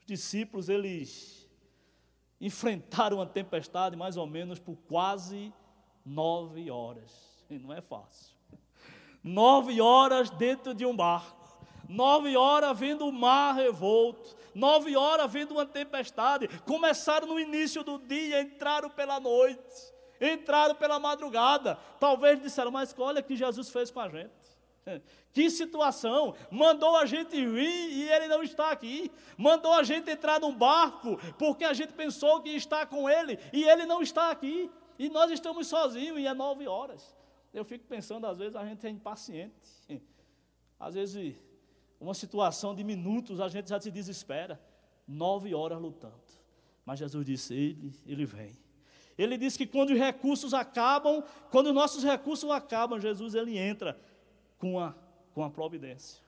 Os 0.00 0.06
discípulos, 0.06 0.68
eles 0.68 1.48
enfrentaram 2.40 3.20
a 3.20 3.26
tempestade 3.26 3.96
mais 3.96 4.16
ou 4.16 4.26
menos 4.26 4.58
por 4.58 4.76
quase 4.88 5.52
nove 6.04 6.70
horas. 6.70 7.44
E 7.48 7.58
não 7.58 7.72
é 7.72 7.80
fácil. 7.80 8.34
Nove 9.22 9.80
horas 9.80 10.30
dentro 10.30 10.74
de 10.74 10.84
um 10.84 10.94
barco. 10.94 11.36
Nove 11.88 12.36
horas 12.36 12.78
vendo 12.78 13.06
o 13.06 13.12
mar 13.12 13.54
revolto. 13.54 14.36
Nove 14.54 14.96
horas 14.96 15.32
vendo 15.32 15.52
uma 15.52 15.66
tempestade. 15.66 16.48
Começaram 16.64 17.26
no 17.26 17.38
início 17.38 17.82
do 17.84 17.98
dia, 17.98 18.40
entraram 18.40 18.90
pela 18.90 19.20
noite. 19.20 19.94
Entraram 20.20 20.74
pela 20.74 20.98
madrugada. 20.98 21.76
Talvez 22.00 22.40
disseram, 22.40 22.70
mas 22.70 22.94
olha 22.98 23.20
o 23.20 23.24
que 23.24 23.36
Jesus 23.36 23.68
fez 23.70 23.90
com 23.90 24.00
a 24.00 24.08
gente. 24.08 24.30
Que 25.32 25.50
situação! 25.50 26.34
Mandou 26.50 26.96
a 26.96 27.06
gente 27.06 27.34
vir 27.34 27.92
e 27.92 28.08
ele 28.08 28.28
não 28.28 28.42
está 28.42 28.70
aqui. 28.70 29.10
Mandou 29.36 29.72
a 29.72 29.82
gente 29.82 30.10
entrar 30.10 30.40
num 30.40 30.54
barco 30.54 31.18
porque 31.38 31.64
a 31.64 31.72
gente 31.72 31.92
pensou 31.92 32.40
que 32.40 32.50
está 32.50 32.86
com 32.86 33.08
ele 33.08 33.38
e 33.52 33.64
ele 33.64 33.84
não 33.84 34.00
está 34.00 34.30
aqui. 34.30 34.70
E 34.98 35.08
nós 35.08 35.30
estamos 35.30 35.66
sozinhos 35.66 36.18
e 36.18 36.26
é 36.26 36.32
nove 36.32 36.66
horas. 36.66 37.14
Eu 37.52 37.64
fico 37.64 37.84
pensando, 37.86 38.26
às 38.26 38.38
vezes 38.38 38.54
a 38.54 38.64
gente 38.64 38.86
é 38.86 38.90
impaciente. 38.90 39.54
Às 40.78 40.94
vezes, 40.94 41.34
uma 42.00 42.14
situação 42.14 42.74
de 42.74 42.84
minutos 42.84 43.40
a 43.40 43.48
gente 43.48 43.68
já 43.68 43.80
se 43.80 43.90
desespera. 43.90 44.60
Nove 45.06 45.54
horas 45.54 45.80
lutando. 45.80 46.14
Mas 46.84 46.98
Jesus 46.98 47.26
disse: 47.26 47.54
Ele, 47.54 47.92
ele 48.06 48.24
vem. 48.24 48.56
Ele 49.18 49.36
disse 49.36 49.56
que 49.56 49.66
quando 49.66 49.90
os 49.90 49.98
recursos 49.98 50.52
acabam, 50.52 51.24
quando 51.50 51.68
os 51.68 51.74
nossos 51.74 52.04
recursos 52.04 52.50
acabam, 52.50 53.00
Jesus 53.00 53.34
ele 53.34 53.56
entra 53.56 53.98
com 54.58 54.78
a 54.78 54.94
com 55.36 55.44
a 55.44 55.50
providência. 55.50 56.22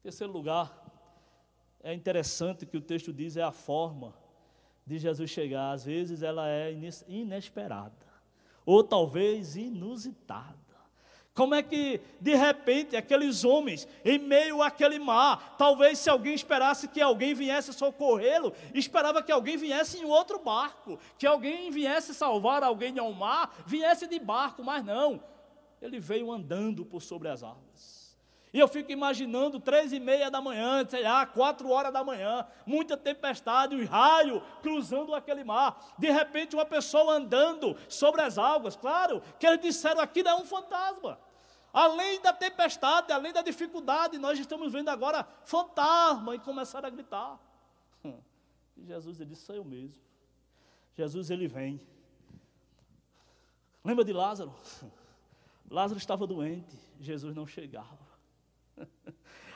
Em 0.00 0.04
terceiro 0.04 0.32
lugar, 0.32 0.82
é 1.82 1.92
interessante 1.92 2.64
que 2.64 2.78
o 2.78 2.80
texto 2.80 3.12
diz 3.12 3.36
é 3.36 3.42
a 3.42 3.52
forma 3.52 4.14
de 4.86 4.98
Jesus 4.98 5.28
chegar. 5.28 5.72
Às 5.72 5.84
vezes 5.84 6.22
ela 6.22 6.48
é 6.48 6.74
inesperada, 7.06 8.06
ou 8.64 8.82
talvez 8.82 9.56
inusitada. 9.56 10.56
Como 11.34 11.54
é 11.54 11.62
que, 11.62 12.00
de 12.18 12.34
repente, 12.34 12.96
aqueles 12.96 13.44
homens, 13.44 13.86
em 14.02 14.18
meio 14.18 14.62
àquele 14.62 14.98
mar, 14.98 15.56
talvez 15.58 15.98
se 15.98 16.08
alguém 16.08 16.32
esperasse 16.32 16.88
que 16.88 17.02
alguém 17.02 17.34
viesse 17.34 17.74
socorrê-lo, 17.74 18.54
esperava 18.72 19.22
que 19.22 19.30
alguém 19.30 19.58
viesse 19.58 19.98
em 19.98 20.06
outro 20.06 20.38
barco, 20.38 20.98
que 21.18 21.26
alguém 21.26 21.70
viesse 21.70 22.14
salvar 22.14 22.62
alguém 22.62 22.98
ao 22.98 23.12
mar, 23.12 23.54
viesse 23.66 24.06
de 24.06 24.18
barco, 24.18 24.64
mas 24.64 24.82
não. 24.82 25.22
Ele 25.80 26.00
veio 26.00 26.32
andando 26.32 26.84
por 26.84 27.00
sobre 27.00 27.28
as 27.28 27.42
águas. 27.42 27.98
E 28.52 28.58
eu 28.58 28.66
fico 28.66 28.90
imaginando 28.90 29.60
três 29.60 29.92
e 29.92 30.00
meia 30.00 30.30
da 30.30 30.40
manhã, 30.40 30.86
sei 30.88 31.02
lá, 31.02 31.26
quatro 31.26 31.68
horas 31.68 31.92
da 31.92 32.02
manhã, 32.02 32.46
muita 32.64 32.96
tempestade, 32.96 33.76
um 33.76 33.84
raio 33.84 34.40
cruzando 34.62 35.14
aquele 35.14 35.44
mar. 35.44 35.94
De 35.98 36.10
repente, 36.10 36.56
uma 36.56 36.64
pessoa 36.64 37.14
andando 37.14 37.76
sobre 37.88 38.22
as 38.22 38.38
águas. 38.38 38.74
Claro 38.74 39.22
que 39.38 39.46
eles 39.46 39.60
disseram 39.60 40.00
aqui 40.00 40.22
não 40.22 40.32
é 40.32 40.34
um 40.36 40.44
fantasma. 40.46 41.20
Além 41.72 42.20
da 42.22 42.32
tempestade, 42.32 43.12
além 43.12 43.32
da 43.32 43.42
dificuldade, 43.42 44.18
nós 44.18 44.38
estamos 44.38 44.72
vendo 44.72 44.88
agora 44.88 45.28
fantasma 45.44 46.34
e 46.34 46.38
começaram 46.38 46.88
a 46.88 46.90
gritar. 46.90 47.38
E 48.80 48.86
Jesus 48.86 49.18
ele 49.18 49.30
disse: 49.30 49.44
sou 49.44 49.56
eu 49.56 49.64
mesmo. 49.64 50.00
Jesus 50.96 51.30
ele 51.30 51.48
vem. 51.48 51.80
Lembra 53.84 54.04
de 54.04 54.12
Lázaro? 54.12 54.54
Lázaro 55.70 55.98
estava 55.98 56.26
doente, 56.26 56.76
Jesus 57.00 57.34
não 57.34 57.46
chegava. 57.46 58.08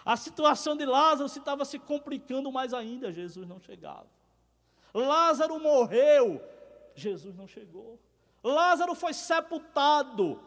A 0.04 0.16
situação 0.16 0.76
de 0.76 0.85
Lázaro 0.85 1.28
se 1.28 1.38
estava 1.38 1.64
se 1.64 1.78
complicando 1.78 2.50
mais 2.50 2.75
ainda, 2.75 3.12
Jesus 3.12 3.47
não 3.47 3.61
chegava. 3.61 4.09
Lázaro 4.92 5.59
morreu, 5.61 6.42
Jesus 6.95 7.35
não 7.37 7.47
chegou. 7.47 7.99
Lázaro 8.42 8.95
foi 8.95 9.14
sepultado, 9.14 10.40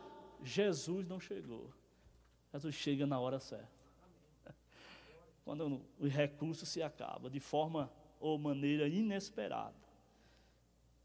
Jesus 0.44 1.08
não 1.08 1.20
chegou. 1.20 1.72
Jesus 2.52 2.76
chega 2.76 3.08
na 3.08 3.20
hora 3.20 3.40
certa. 3.40 3.70
Quando 5.46 5.82
o 6.00 6.08
recurso 6.08 6.66
se 6.66 6.82
acaba 6.82 7.30
de 7.30 7.40
forma 7.40 7.92
ou 8.20 8.38
maneira 8.38 8.88
inesperada. 8.88 9.74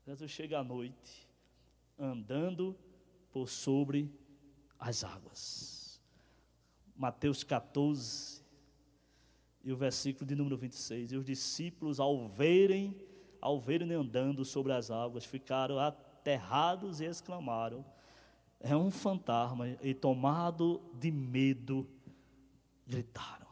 Jesus 0.07 0.31
chega 0.31 0.59
à 0.59 0.65
noite, 0.65 1.29
andando 1.99 2.77
por 3.31 3.49
sobre 3.49 4.11
as 4.81 5.05
águas. 5.05 6.01
Mateus 6.97 7.45
14, 7.45 8.43
e 9.63 9.73
o 9.73 9.77
versículo 9.77 10.27
de 10.27 10.35
número 10.35 10.57
26. 10.57 11.13
E 11.13 11.17
os 11.17 11.25
discípulos, 11.25 12.01
ao 12.01 12.27
verem, 12.27 12.97
ao 13.41 13.61
verem 13.61 13.93
andando 13.93 14.45
sobre 14.45 14.73
as 14.73 14.91
águas, 14.91 15.25
ficaram 15.25 15.79
aterrados 15.79 17.01
e 17.01 17.05
exclamaram: 17.05 17.85
É 18.59 18.75
um 18.75 18.91
fantasma. 18.91 19.69
E 19.83 19.93
tomado 19.93 20.81
de 20.95 21.11
medo, 21.11 21.87
gritaram. 22.87 23.47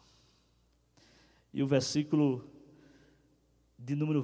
E 1.53 1.63
o 1.63 1.67
versículo 1.67 2.49
de 3.79 3.95
número 3.95 4.23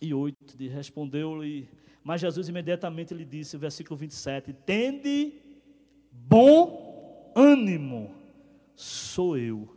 28, 0.00 0.56
de 0.56 0.68
respondeu-lhe, 0.68 1.68
mas 2.02 2.20
Jesus 2.20 2.48
imediatamente 2.48 3.14
lhe 3.14 3.24
disse, 3.24 3.56
versículo 3.56 3.96
27, 3.96 4.52
tende 4.52 5.40
bom 6.10 7.32
ânimo, 7.34 8.14
sou 8.74 9.38
eu, 9.38 9.76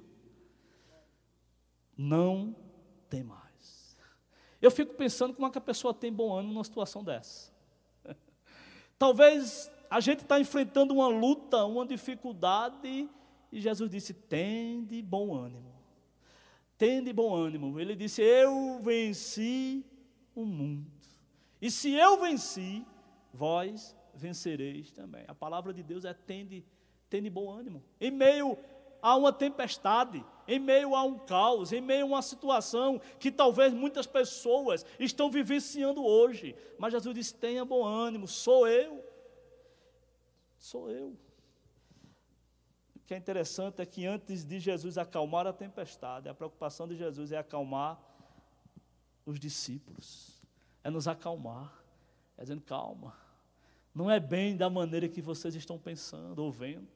não 1.98 2.56
tem 3.10 3.24
mais. 3.24 3.98
Eu 4.62 4.72
fico 4.72 4.96
pensando 4.96 5.34
como 5.34 5.48
é 5.48 5.52
que 5.52 5.58
a 5.58 5.62
pessoa 5.62 5.94
tem 5.94 6.12
bom 6.12 6.34
ânimo 6.34 6.54
numa 6.54 6.64
situação 6.64 7.04
dessa. 7.04 7.54
Talvez 8.98 9.72
a 9.90 10.00
gente 10.00 10.22
está 10.24 10.40
enfrentando 10.40 10.96
uma 10.96 11.08
luta, 11.08 11.64
uma 11.66 11.86
dificuldade, 11.86 13.08
e 13.52 13.62
Jesus 13.62 13.90
disse: 13.90 14.14
tende 14.14 15.02
bom 15.02 15.34
ânimo. 15.34 15.76
Tende 16.78 17.14
bom 17.14 17.36
ânimo. 17.36 17.80
Ele 17.80 17.96
disse: 17.96 18.22
Eu 18.22 18.80
venci 18.82 19.86
o 20.42 20.46
mundo. 20.46 20.92
E 21.62 21.72
se 21.72 21.94
eu 21.94 22.20
venci, 22.20 22.86
vós 23.34 23.96
vencereis 24.14 24.92
também. 24.92 25.26
A 25.28 25.34
palavra 25.34 25.74
de 25.74 25.82
Deus 25.84 26.06
é 26.06 26.14
tende, 26.14 26.66
tende 27.10 27.30
bom 27.30 27.50
ânimo. 27.52 27.84
Em 28.00 28.12
meio 28.12 28.58
a 29.02 29.16
uma 29.16 29.32
tempestade, 29.34 30.24
em 30.48 30.60
meio 30.60 30.96
a 30.96 31.04
um 31.04 31.18
caos, 31.20 31.72
em 31.72 31.82
meio 31.82 32.04
a 32.04 32.08
uma 32.08 32.22
situação 32.22 33.00
que 33.20 33.32
talvez 33.32 33.74
muitas 33.74 34.06
pessoas 34.06 34.86
estão 35.00 35.30
vivenciando 35.30 36.06
hoje. 36.06 36.56
Mas 36.78 36.94
Jesus 36.94 37.16
disse: 37.16 37.36
tenha 37.36 37.66
bom 37.66 37.84
ânimo, 37.84 38.28
sou 38.28 38.68
eu. 38.68 39.04
Sou 40.60 40.90
eu 40.90 41.16
que 43.08 43.14
é 43.14 43.18
interessante 43.18 43.82
é 43.82 43.86
que 43.86 44.06
antes 44.06 44.44
de 44.44 44.60
Jesus 44.60 44.98
acalmar 44.98 45.48
a 45.48 45.54
tempestade, 45.54 46.28
a 46.28 46.34
preocupação 46.34 46.86
de 46.86 46.96
Jesus 46.98 47.32
é 47.32 47.38
acalmar 47.38 47.98
os 49.28 49.38
discípulos, 49.38 50.42
é 50.84 50.90
nos 50.90 51.06
acalmar, 51.06 51.84
é 52.38 52.44
dizendo: 52.44 52.62
calma, 52.62 53.14
não 53.94 54.10
é 54.10 54.22
bem 54.22 54.56
da 54.56 54.70
maneira 54.70 55.10
que 55.10 55.22
vocês 55.22 55.54
estão 55.54 55.78
pensando, 55.78 56.40
ou 56.40 56.50
vendo, 56.50 56.88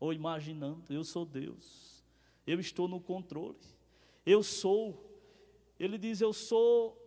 ou 0.00 0.12
imaginando. 0.12 0.92
Eu 0.92 1.04
sou 1.04 1.24
Deus, 1.24 2.02
eu 2.44 2.58
estou 2.58 2.88
no 2.88 3.00
controle, 3.00 3.56
eu 4.26 4.42
sou. 4.42 5.08
Ele 5.78 5.96
diz: 5.96 6.20
Eu 6.20 6.32
sou 6.32 6.98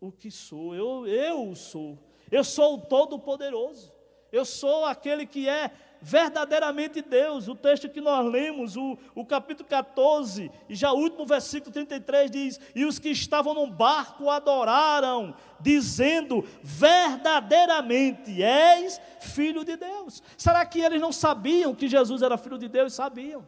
o 0.00 0.10
que 0.10 0.30
sou, 0.30 0.74
eu, 0.74 1.06
eu 1.06 1.54
sou, 1.54 1.98
eu 2.30 2.42
sou 2.42 2.76
o 2.76 2.86
Todo-Poderoso, 2.86 3.92
eu 4.32 4.46
sou 4.46 4.86
aquele 4.86 5.26
que 5.26 5.46
é 5.46 5.70
verdadeiramente 6.00 7.02
Deus. 7.02 7.48
O 7.48 7.54
texto 7.54 7.88
que 7.88 8.00
nós 8.00 8.24
lemos, 8.26 8.76
o, 8.76 8.98
o 9.14 9.24
capítulo 9.24 9.68
14, 9.68 10.50
e 10.68 10.74
já 10.74 10.92
o 10.92 10.98
último 10.98 11.26
versículo 11.26 11.72
33 11.72 12.30
diz: 12.30 12.60
E 12.74 12.84
os 12.84 12.98
que 12.98 13.10
estavam 13.10 13.54
no 13.54 13.66
barco 13.66 14.30
adoraram, 14.30 15.34
dizendo: 15.60 16.44
Verdadeiramente 16.62 18.42
és 18.42 19.00
filho 19.20 19.64
de 19.64 19.76
Deus. 19.76 20.22
Será 20.36 20.64
que 20.64 20.80
eles 20.80 21.00
não 21.00 21.12
sabiam 21.12 21.74
que 21.74 21.88
Jesus 21.88 22.22
era 22.22 22.38
filho 22.38 22.58
de 22.58 22.68
Deus? 22.68 22.92
Sabiam. 22.92 23.46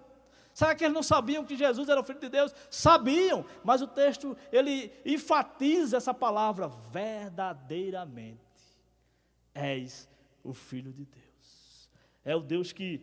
Será 0.54 0.74
que 0.74 0.84
eles 0.84 0.94
não 0.94 1.02
sabiam 1.02 1.44
que 1.44 1.56
Jesus 1.56 1.88
era 1.88 2.00
o 2.00 2.04
filho 2.04 2.20
de 2.20 2.28
Deus? 2.28 2.54
Sabiam, 2.70 3.44
mas 3.64 3.80
o 3.80 3.86
texto 3.86 4.36
ele 4.52 4.92
enfatiza 5.04 5.96
essa 5.96 6.12
palavra 6.12 6.68
verdadeiramente. 6.68 8.40
És 9.54 10.08
o 10.44 10.52
filho 10.52 10.92
de 10.92 11.06
Deus. 11.06 11.32
É 12.24 12.37
o 12.37 12.40
Deus 12.40 12.72
que, 12.72 13.00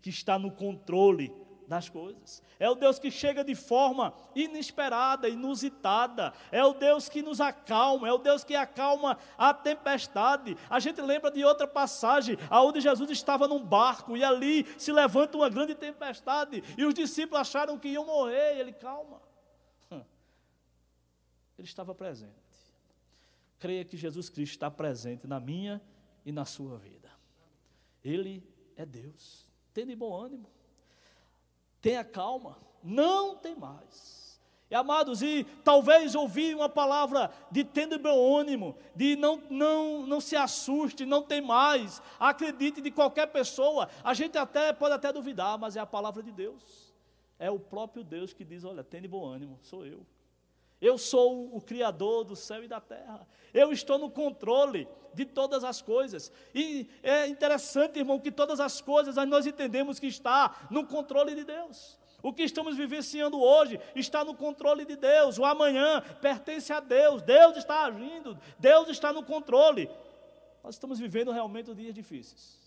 que 0.00 0.10
está 0.10 0.38
no 0.38 0.50
controle 0.50 1.32
das 1.72 1.88
coisas. 1.88 2.42
É 2.58 2.68
o 2.68 2.74
Deus 2.74 2.98
que 2.98 3.10
chega 3.10 3.42
de 3.42 3.54
forma 3.54 4.14
inesperada, 4.34 5.26
inusitada. 5.28 6.32
É 6.50 6.62
o 6.62 6.74
Deus 6.74 7.08
que 7.08 7.22
nos 7.22 7.40
acalma, 7.40 8.06
é 8.06 8.12
o 8.12 8.18
Deus 8.18 8.44
que 8.44 8.54
acalma 8.54 9.16
a 9.38 9.54
tempestade. 9.54 10.56
A 10.68 10.78
gente 10.78 11.00
lembra 11.00 11.30
de 11.30 11.42
outra 11.44 11.66
passagem, 11.66 12.36
aonde 12.50 12.80
Jesus 12.80 13.10
estava 13.10 13.48
num 13.48 13.64
barco 13.64 14.16
e 14.16 14.22
ali 14.22 14.66
se 14.78 14.92
levanta 14.92 15.38
uma 15.38 15.48
grande 15.48 15.74
tempestade 15.74 16.62
e 16.76 16.84
os 16.84 16.92
discípulos 16.92 17.40
acharam 17.40 17.78
que 17.78 17.88
iam 17.88 18.04
morrer. 18.04 18.56
E 18.56 18.60
ele 18.60 18.72
calma. 18.72 19.22
Hum. 19.90 20.04
Ele 21.58 21.66
estava 21.66 21.94
presente. 21.94 22.32
Creia 23.58 23.84
que 23.84 23.96
Jesus 23.96 24.28
Cristo 24.28 24.52
está 24.52 24.70
presente 24.70 25.26
na 25.26 25.40
minha 25.40 25.80
e 26.24 26.32
na 26.32 26.44
sua 26.44 26.76
vida. 26.76 27.10
Ele 28.04 28.44
é 28.76 28.86
Deus. 28.86 29.46
Tenha 29.72 29.96
bom 29.96 30.14
ânimo. 30.14 30.50
Tenha 31.80 32.04
calma. 32.04 32.58
Não 32.82 33.36
tem 33.36 33.54
mais. 33.54 34.22
E 34.72 34.74
amados, 34.74 35.20
e 35.20 35.44
talvez 35.62 36.14
ouvir 36.14 36.56
uma 36.56 36.68
palavra 36.68 37.30
de 37.50 37.62
tendo 37.62 37.98
bom 37.98 38.38
ânimo, 38.38 38.74
de 38.96 39.16
não, 39.16 39.42
não, 39.50 40.06
não 40.06 40.18
se 40.18 40.34
assuste, 40.34 41.04
não 41.04 41.22
tem 41.22 41.42
mais, 41.42 42.00
acredite 42.18 42.80
de 42.80 42.90
qualquer 42.90 43.26
pessoa, 43.26 43.90
a 44.02 44.14
gente 44.14 44.38
até 44.38 44.72
pode 44.72 44.94
até 44.94 45.12
duvidar, 45.12 45.58
mas 45.58 45.76
é 45.76 45.80
a 45.80 45.84
palavra 45.84 46.22
de 46.22 46.32
Deus. 46.32 46.90
É 47.38 47.50
o 47.50 47.60
próprio 47.60 48.02
Deus 48.02 48.32
que 48.32 48.46
diz: 48.46 48.64
olha, 48.64 48.82
tenha 48.82 49.06
bom 49.06 49.26
ânimo, 49.26 49.58
sou 49.60 49.84
eu. 49.84 50.06
Eu 50.82 50.98
sou 50.98 51.54
o 51.54 51.60
Criador 51.60 52.24
do 52.24 52.34
céu 52.34 52.64
e 52.64 52.66
da 52.66 52.80
terra. 52.80 53.24
Eu 53.54 53.70
estou 53.70 53.98
no 53.98 54.10
controle 54.10 54.88
de 55.14 55.24
todas 55.24 55.62
as 55.62 55.80
coisas. 55.80 56.32
E 56.52 56.88
é 57.04 57.28
interessante, 57.28 58.00
irmão, 58.00 58.18
que 58.18 58.32
todas 58.32 58.58
as 58.58 58.80
coisas 58.80 59.14
nós 59.28 59.46
entendemos 59.46 60.00
que 60.00 60.08
está 60.08 60.66
no 60.68 60.84
controle 60.84 61.36
de 61.36 61.44
Deus. 61.44 61.96
O 62.20 62.32
que 62.32 62.42
estamos 62.42 62.76
vivenciando 62.76 63.40
hoje 63.40 63.78
está 63.94 64.24
no 64.24 64.34
controle 64.34 64.84
de 64.84 64.96
Deus. 64.96 65.38
O 65.38 65.44
amanhã 65.44 66.00
pertence 66.20 66.72
a 66.72 66.80
Deus. 66.80 67.22
Deus 67.22 67.56
está 67.56 67.84
agindo. 67.84 68.36
Deus 68.58 68.88
está 68.88 69.12
no 69.12 69.22
controle. 69.22 69.88
Nós 70.64 70.74
estamos 70.74 70.98
vivendo 70.98 71.30
realmente 71.30 71.72
dias 71.74 71.94
difíceis. 71.94 72.60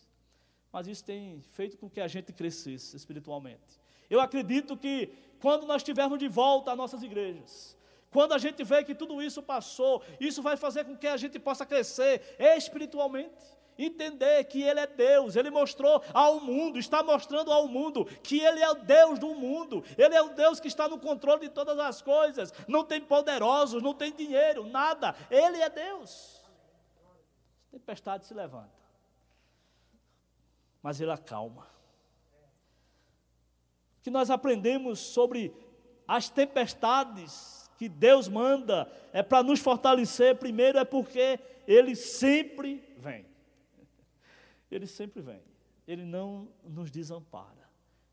Mas 0.72 0.88
isso 0.88 1.04
tem 1.04 1.42
feito 1.42 1.78
com 1.78 1.90
que 1.90 2.00
a 2.00 2.08
gente 2.08 2.32
crescesse 2.32 2.96
espiritualmente. 2.96 3.78
Eu 4.10 4.22
acredito 4.22 4.78
que 4.78 5.14
quando 5.42 5.66
nós 5.66 5.78
estivermos 5.78 6.18
de 6.18 6.30
volta 6.30 6.72
às 6.72 6.78
nossas 6.78 7.04
igrejas, 7.04 7.75
quando 8.16 8.32
a 8.32 8.38
gente 8.38 8.64
vê 8.64 8.82
que 8.82 8.96
tudo 8.96 9.22
isso 9.22 9.44
passou, 9.44 10.02
isso 10.22 10.42
vai 10.42 10.56
fazer 10.56 10.86
com 10.86 10.96
que 10.96 11.06
a 11.06 11.18
gente 11.18 11.38
possa 11.38 11.66
crescer 11.66 12.22
espiritualmente. 12.40 13.44
Entender 13.78 14.42
que 14.46 14.64
Ele 14.64 14.80
é 14.80 14.88
Deus, 14.88 15.36
Ele 15.36 15.50
mostrou 15.50 16.02
ao 16.14 16.40
mundo, 16.40 16.80
está 16.80 17.04
mostrando 17.04 17.52
ao 17.52 17.68
mundo 17.68 18.06
que 18.24 18.40
Ele 18.40 18.62
é 18.62 18.70
o 18.72 18.76
Deus 18.76 19.20
do 19.20 19.36
mundo, 19.36 19.84
Ele 19.98 20.16
é 20.16 20.22
o 20.22 20.30
Deus 20.30 20.62
que 20.62 20.70
está 20.70 20.88
no 20.88 20.98
controle 20.98 21.42
de 21.42 21.50
todas 21.50 21.78
as 21.78 22.02
coisas, 22.02 22.54
não 22.70 22.86
tem 22.86 23.02
poderosos, 23.02 23.84
não 23.84 23.94
tem 23.94 24.14
dinheiro, 24.14 24.66
nada, 24.66 25.14
Ele 25.30 25.58
é 25.58 25.70
Deus. 25.70 26.42
Tempestade 27.70 28.26
se 28.26 28.34
levanta, 28.34 28.72
mas 30.82 31.02
Ele 31.02 31.12
acalma. 31.12 31.68
que 34.02 34.10
nós 34.10 34.30
aprendemos 34.30 35.00
sobre 35.00 35.54
as 36.08 36.30
tempestades 36.30 37.65
que 37.78 37.90
Deus 37.90 38.28
manda, 38.28 38.92
é 39.12 39.22
para 39.22 39.44
nos 39.44 39.60
fortalecer, 39.60 40.36
primeiro 40.38 40.78
é 40.78 40.86
porque 40.86 41.40
Ele 41.68 41.96
sempre 41.96 42.84
vem. 42.98 43.26
Ele 44.72 44.88
sempre 44.88 45.22
vem. 45.22 45.42
Ele 45.88 46.04
não 46.04 46.48
nos 46.64 46.90
desampara. 46.90 47.70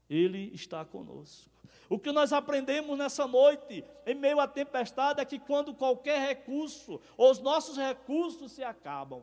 Ele 0.08 0.50
está 0.52 0.84
conosco. 0.84 1.50
O 1.88 1.98
que 1.98 2.12
nós 2.12 2.32
aprendemos 2.32 2.98
nessa 2.98 3.26
noite, 3.26 3.84
em 4.06 4.14
meio 4.14 4.40
à 4.40 4.46
tempestade, 4.46 5.20
é 5.20 5.24
que 5.24 5.38
quando 5.38 5.74
qualquer 5.74 6.26
recurso, 6.28 7.00
ou 7.16 7.30
os 7.30 7.38
nossos 7.38 7.76
recursos 7.76 8.52
se 8.52 8.62
acabam, 8.62 9.22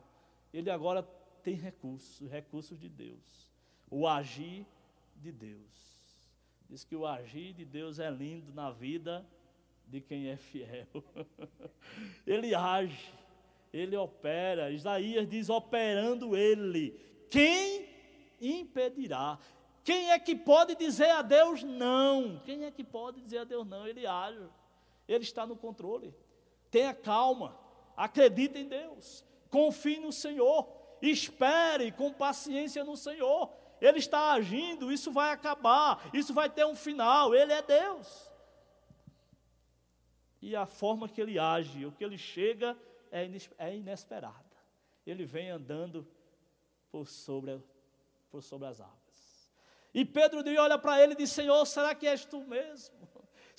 Ele 0.52 0.70
agora 0.70 1.02
tem 1.42 1.54
recursos, 1.54 2.28
recursos 2.28 2.78
de 2.78 2.88
Deus. 2.88 3.50
O 3.90 4.06
agir 4.06 4.66
de 5.16 5.32
Deus. 5.32 5.90
Diz 6.68 6.84
que 6.84 6.94
o 6.94 7.06
agir 7.06 7.52
de 7.52 7.64
Deus 7.64 7.98
é 7.98 8.10
lindo 8.10 8.52
na 8.52 8.70
vida 8.70 9.26
de 9.90 10.00
quem 10.00 10.28
é 10.28 10.36
fiel. 10.36 10.86
ele 12.26 12.54
age, 12.54 13.12
ele 13.72 13.96
opera. 13.96 14.70
Isaías 14.70 15.28
diz: 15.28 15.50
operando 15.50 16.36
ele. 16.36 16.98
Quem 17.28 17.88
impedirá? 18.40 19.38
Quem 19.82 20.10
é 20.10 20.18
que 20.18 20.36
pode 20.36 20.76
dizer 20.76 21.10
a 21.10 21.22
Deus 21.22 21.62
não? 21.62 22.40
Quem 22.44 22.64
é 22.64 22.70
que 22.70 22.84
pode 22.84 23.20
dizer 23.20 23.38
a 23.38 23.44
Deus 23.44 23.66
não? 23.66 23.86
Ele 23.86 24.06
age, 24.06 24.48
ele 25.08 25.24
está 25.24 25.44
no 25.44 25.56
controle. 25.56 26.14
Tenha 26.70 26.94
calma, 26.94 27.58
acredite 27.96 28.58
em 28.58 28.68
Deus, 28.68 29.24
confie 29.50 29.98
no 29.98 30.12
Senhor, 30.12 30.68
espere 31.02 31.90
com 31.90 32.12
paciência 32.12 32.84
no 32.84 32.96
Senhor. 32.96 33.50
Ele 33.80 33.98
está 33.98 34.32
agindo, 34.32 34.92
isso 34.92 35.10
vai 35.10 35.32
acabar, 35.32 36.08
isso 36.12 36.34
vai 36.34 36.48
ter 36.50 36.66
um 36.66 36.76
final, 36.76 37.34
Ele 37.34 37.52
é 37.52 37.62
Deus. 37.62 38.29
E 40.40 40.56
a 40.56 40.66
forma 40.66 41.08
que 41.08 41.20
ele 41.20 41.38
age, 41.38 41.84
o 41.84 41.92
que 41.92 42.04
ele 42.04 42.16
chega, 42.16 42.76
é, 43.10 43.28
é 43.58 43.76
inesperada. 43.76 44.56
Ele 45.06 45.24
vem 45.24 45.50
andando 45.50 46.06
por 46.90 47.06
sobre, 47.06 47.60
por 48.30 48.42
sobre 48.42 48.68
as 48.68 48.80
águas. 48.80 49.00
E 49.92 50.04
Pedro 50.04 50.42
olha 50.58 50.78
para 50.78 51.02
ele 51.02 51.12
e 51.12 51.16
diz: 51.16 51.30
Senhor, 51.30 51.64
será 51.66 51.94
que 51.94 52.06
és 52.06 52.24
tu 52.24 52.40
mesmo? 52.42 53.10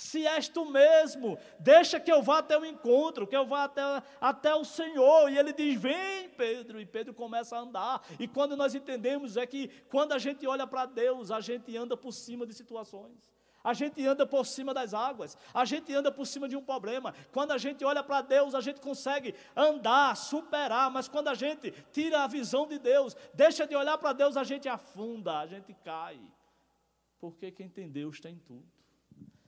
Se 0.02 0.26
és 0.26 0.50
tu 0.50 0.66
mesmo, 0.66 1.38
deixa 1.60 2.00
que 2.00 2.12
eu 2.12 2.24
vá 2.24 2.40
até 2.40 2.58
o 2.58 2.66
encontro, 2.66 3.28
que 3.28 3.36
eu 3.36 3.46
vá 3.46 3.66
até, 3.66 3.82
até 4.20 4.56
o 4.56 4.66
Senhor. 4.66 5.30
E 5.30 5.38
ele 5.38 5.54
diz: 5.54 5.80
Vem, 5.80 6.28
Pedro. 6.30 6.82
E 6.82 6.86
Pedro 6.88 7.14
começa 7.14 7.56
a 7.56 7.60
andar. 7.60 8.04
E 8.20 8.28
quando 8.28 8.58
nós 8.58 8.74
entendemos 8.74 9.38
é 9.38 9.46
que 9.46 9.68
quando 9.90 10.14
a 10.14 10.18
gente 10.18 10.48
olha 10.48 10.66
para 10.66 10.88
Deus, 10.88 11.30
a 11.30 11.40
gente 11.40 11.78
anda 11.78 11.96
por 11.96 12.12
cima 12.12 12.48
de 12.48 12.54
situações. 12.56 13.32
A 13.64 13.74
gente 13.74 14.06
anda 14.06 14.26
por 14.26 14.46
cima 14.46 14.74
das 14.74 14.94
águas, 14.94 15.38
a 15.54 15.66
gente 15.66 15.94
anda 15.94 16.12
por 16.12 16.26
cima 16.26 16.50
de 16.50 16.56
um 16.56 16.64
problema. 16.64 17.14
Quando 17.32 17.52
a 17.52 17.58
gente 17.58 17.86
olha 17.86 18.04
para 18.04 18.22
Deus, 18.22 18.56
a 18.56 18.62
gente 18.62 18.82
consegue 18.82 19.36
andar, 19.56 20.16
superar, 20.16 20.90
mas 20.90 21.08
quando 21.08 21.28
a 21.28 21.36
gente 21.36 21.72
tira 21.92 22.24
a 22.24 22.28
visão 22.28 22.68
de 22.68 22.80
Deus, 22.80 23.16
deixa 23.34 23.68
de 23.68 23.76
olhar 23.76 23.98
para 23.98 24.14
Deus, 24.14 24.36
a 24.36 24.44
gente 24.44 24.68
afunda, 24.68 25.40
a 25.40 25.48
gente 25.48 25.74
cai. 25.84 26.20
Porque 27.20 27.52
quem 27.52 27.70
tem 27.70 27.90
Deus 27.90 28.20
tem 28.20 28.38
tudo. 28.38 28.66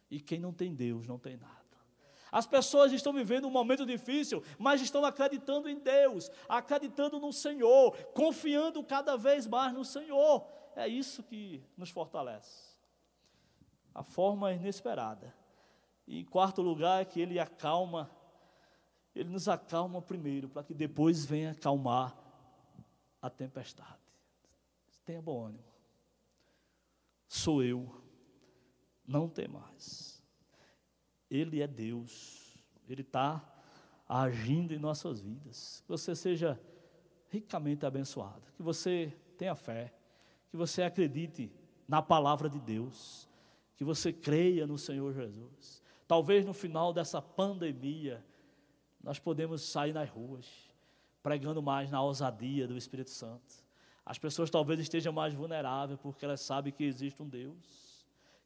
E 0.10 0.20
quem 0.20 0.40
não 0.40 0.54
tem 0.54 0.76
Deus 0.76 1.08
não 1.08 1.18
tem 1.18 1.36
nada. 1.36 1.64
As 2.32 2.48
pessoas 2.48 2.92
estão 2.92 3.14
vivendo 3.14 3.48
um 3.48 3.52
momento 3.52 3.86
difícil, 3.86 4.44
mas 4.58 4.82
estão 4.82 5.06
acreditando 5.06 5.70
em 5.70 5.78
Deus, 5.78 6.32
acreditando 6.50 7.20
no 7.20 7.32
Senhor, 7.32 7.96
confiando 8.14 8.84
cada 8.84 9.16
vez 9.16 9.46
mais 9.46 9.72
no 9.72 9.86
Senhor. 9.86 10.44
É 10.76 10.88
isso 10.88 11.22
que 11.22 11.64
nos 11.78 11.92
fortalece. 11.92 12.73
A 13.94 14.04
forma 14.04 14.54
inesperada. 14.54 15.34
E 16.08 16.20
em 16.20 16.26
quarto 16.26 16.62
lugar 16.62 17.02
é 17.02 17.06
que 17.06 17.20
ele 17.20 17.40
acalma, 17.40 18.10
ele 19.16 19.30
nos 19.30 19.48
acalma 19.48 20.02
primeiro, 20.02 20.50
para 20.50 20.64
que 20.64 20.74
depois 20.74 21.26
venha 21.26 21.52
acalmar 21.52 22.16
a 23.22 23.30
tempestade. 23.30 24.00
Tenha 25.06 25.22
bom 25.22 25.46
ânimo. 25.46 25.64
Sou 27.28 27.64
eu 27.64 28.04
não 29.06 29.28
tem 29.28 29.48
mais. 29.48 30.22
Ele 31.30 31.62
é 31.62 31.68
Deus, 31.68 32.58
Ele 32.88 33.02
está 33.02 33.44
agindo 34.08 34.74
em 34.74 34.80
nossas 34.80 35.20
vidas. 35.22 35.82
Que 35.82 35.90
você 35.90 36.16
seja 36.16 36.60
ricamente 37.30 37.86
abençoado, 37.86 38.44
que 38.56 38.62
você 38.62 39.16
tenha 39.38 39.56
fé, 39.56 39.94
que 40.50 40.58
você 40.58 40.84
acredite 40.84 41.52
na 41.88 42.02
palavra 42.02 42.48
de 42.50 42.60
Deus, 42.60 43.28
que 43.76 43.84
você 43.84 44.12
creia 44.14 44.68
no 44.68 44.78
Senhor 44.78 45.14
Jesus. 45.14 45.82
Talvez 46.08 46.46
no 46.46 46.54
final 46.54 46.94
dessa 46.94 47.22
pandemia, 47.22 48.24
nós 49.02 49.20
podemos 49.20 49.62
sair 49.62 49.94
nas 49.94 50.10
ruas, 50.10 50.46
pregando 51.22 51.62
mais 51.62 51.90
na 51.90 52.02
ousadia 52.02 52.68
do 52.68 52.78
Espírito 52.78 53.10
Santo. 53.10 53.64
As 54.06 54.18
pessoas 54.18 54.50
talvez 54.50 54.80
estejam 54.80 55.14
mais 55.14 55.34
vulneráveis 55.34 56.00
porque 56.00 56.26
elas 56.26 56.42
sabem 56.42 56.74
que 56.74 56.84
existe 56.84 57.22
um 57.22 57.28
Deus 57.28 57.94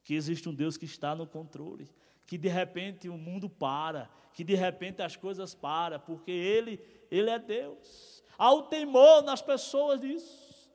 que 0.08 0.14
existe 0.14 0.48
um 0.48 0.54
Deus 0.54 0.78
que 0.78 0.86
está 0.86 1.14
no 1.14 1.28
controle, 1.28 1.86
que 2.26 2.38
de 2.38 2.48
repente 2.48 3.10
o 3.10 3.18
mundo 3.18 3.50
para, 3.50 4.10
que 4.32 4.42
de 4.42 4.56
repente 4.56 5.02
as 5.02 5.18
coisas 5.18 5.54
param, 5.54 6.00
porque 6.00 6.32
Ele, 6.32 6.80
Ele 7.12 7.30
é 7.30 7.38
Deus. 7.38 8.24
Há 8.38 8.54
o 8.54 8.64
temor 8.64 9.22
nas 9.22 9.42
pessoas 9.42 10.00
disso. 10.00 10.72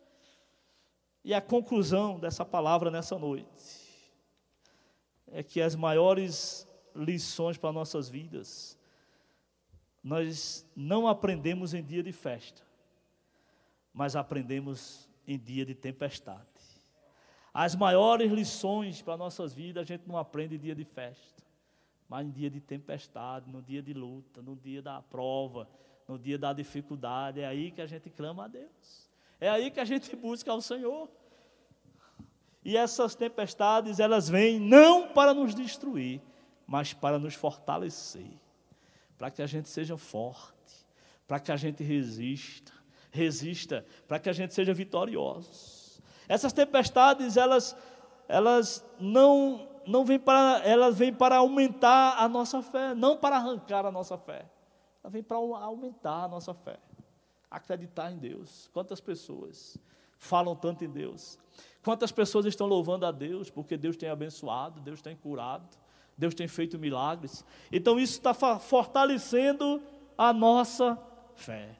E 1.24 1.32
a 1.32 1.40
conclusão 1.40 2.20
dessa 2.20 2.44
palavra 2.44 2.90
nessa 2.90 3.18
noite 3.18 3.81
é 5.32 5.42
que 5.42 5.60
as 5.60 5.74
maiores 5.74 6.68
lições 6.94 7.56
para 7.56 7.72
nossas 7.72 8.08
vidas 8.08 8.78
nós 10.02 10.68
não 10.74 11.06
aprendemos 11.06 11.74
em 11.74 11.82
dia 11.82 12.02
de 12.02 12.12
festa, 12.12 12.62
mas 13.94 14.16
aprendemos 14.16 15.08
em 15.26 15.38
dia 15.38 15.64
de 15.64 15.74
tempestade. 15.74 16.46
As 17.54 17.76
maiores 17.76 18.32
lições 18.32 19.00
para 19.00 19.16
nossas 19.16 19.54
vidas 19.54 19.82
a 19.82 19.86
gente 19.86 20.08
não 20.08 20.16
aprende 20.16 20.56
em 20.56 20.58
dia 20.58 20.74
de 20.74 20.84
festa, 20.84 21.42
mas 22.08 22.26
em 22.26 22.30
dia 22.30 22.50
de 22.50 22.60
tempestade, 22.60 23.50
no 23.50 23.62
dia 23.62 23.80
de 23.80 23.92
luta, 23.92 24.42
no 24.42 24.56
dia 24.56 24.82
da 24.82 25.00
prova, 25.00 25.68
no 26.08 26.18
dia 26.18 26.38
da 26.38 26.52
dificuldade. 26.52 27.40
É 27.40 27.46
aí 27.46 27.70
que 27.70 27.80
a 27.80 27.86
gente 27.86 28.10
clama 28.10 28.46
a 28.46 28.48
Deus. 28.48 29.10
É 29.40 29.48
aí 29.48 29.70
que 29.70 29.80
a 29.80 29.84
gente 29.84 30.14
busca 30.16 30.50
ao 30.50 30.60
Senhor. 30.60 31.08
E 32.64 32.76
essas 32.76 33.14
tempestades, 33.14 33.98
elas 33.98 34.28
vêm 34.28 34.60
não 34.60 35.08
para 35.08 35.34
nos 35.34 35.54
destruir, 35.54 36.20
mas 36.66 36.92
para 36.92 37.18
nos 37.18 37.34
fortalecer, 37.34 38.30
para 39.18 39.30
que 39.30 39.42
a 39.42 39.46
gente 39.46 39.68
seja 39.68 39.96
forte, 39.96 40.86
para 41.26 41.40
que 41.40 41.50
a 41.50 41.56
gente 41.56 41.82
resista, 41.82 42.72
resista, 43.10 43.84
para 44.06 44.18
que 44.18 44.28
a 44.28 44.32
gente 44.32 44.54
seja 44.54 44.72
vitorioso. 44.72 46.00
Essas 46.28 46.52
tempestades, 46.52 47.36
elas, 47.36 47.76
elas 48.28 48.84
não, 48.98 49.68
não 49.86 50.04
vêm 50.04 50.18
para, 50.18 50.62
elas 50.64 50.96
vêm 50.96 51.12
para 51.12 51.36
aumentar 51.36 52.16
a 52.18 52.28
nossa 52.28 52.62
fé, 52.62 52.94
não 52.94 53.16
para 53.16 53.36
arrancar 53.36 53.84
a 53.84 53.90
nossa 53.90 54.16
fé. 54.16 54.46
Elas 55.02 55.12
vêm 55.12 55.22
para 55.22 55.36
aumentar 55.36 56.24
a 56.24 56.28
nossa 56.28 56.54
fé. 56.54 56.78
Acreditar 57.50 58.12
em 58.12 58.16
Deus. 58.16 58.70
Quantas 58.72 59.00
pessoas 59.00 59.76
falam 60.16 60.54
tanto 60.54 60.84
em 60.84 60.88
Deus? 60.88 61.38
Quantas 61.82 62.12
pessoas 62.12 62.46
estão 62.46 62.66
louvando 62.66 63.04
a 63.04 63.10
Deus 63.10 63.50
porque 63.50 63.76
Deus 63.76 63.96
tem 63.96 64.08
abençoado, 64.08 64.80
Deus 64.80 65.02
tem 65.02 65.16
curado, 65.16 65.68
Deus 66.16 66.34
tem 66.34 66.46
feito 66.46 66.78
milagres. 66.78 67.44
Então 67.70 67.98
isso 67.98 68.14
está 68.14 68.32
fortalecendo 68.34 69.82
a 70.16 70.32
nossa 70.32 70.96
fé. 71.34 71.76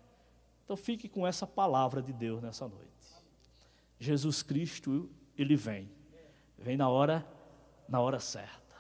Então 0.65 0.77
fique 0.77 1.09
com 1.09 1.27
essa 1.27 1.47
palavra 1.47 2.03
de 2.03 2.13
Deus 2.13 2.43
nessa 2.43 2.67
noite. 2.67 2.91
Jesus 3.99 4.43
Cristo, 4.43 5.09
ele 5.39 5.55
vem. 5.55 5.89
Vem 6.59 6.77
na 6.77 6.89
hora, 6.89 7.25
na 7.89 8.01
hora 8.01 8.19
certa, 8.19 8.77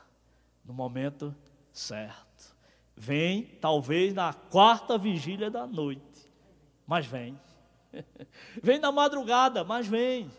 no 0.64 0.72
momento 0.72 1.34
certo. 1.72 2.56
Vem, 2.96 3.44
talvez, 3.60 4.12
na 4.12 4.32
quarta 4.32 4.98
vigília 4.98 5.50
da 5.50 5.66
noite, 5.66 6.30
mas 6.86 7.06
vem. 7.06 7.38
vem 8.62 8.78
na 8.78 8.90
madrugada, 8.90 9.64
mas 9.64 9.86
vem. 9.86 10.30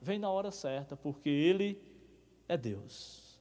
Vem 0.00 0.18
na 0.18 0.30
hora 0.30 0.50
certa, 0.50 0.96
porque 0.96 1.28
Ele 1.28 1.80
é 2.48 2.56
Deus. 2.56 3.38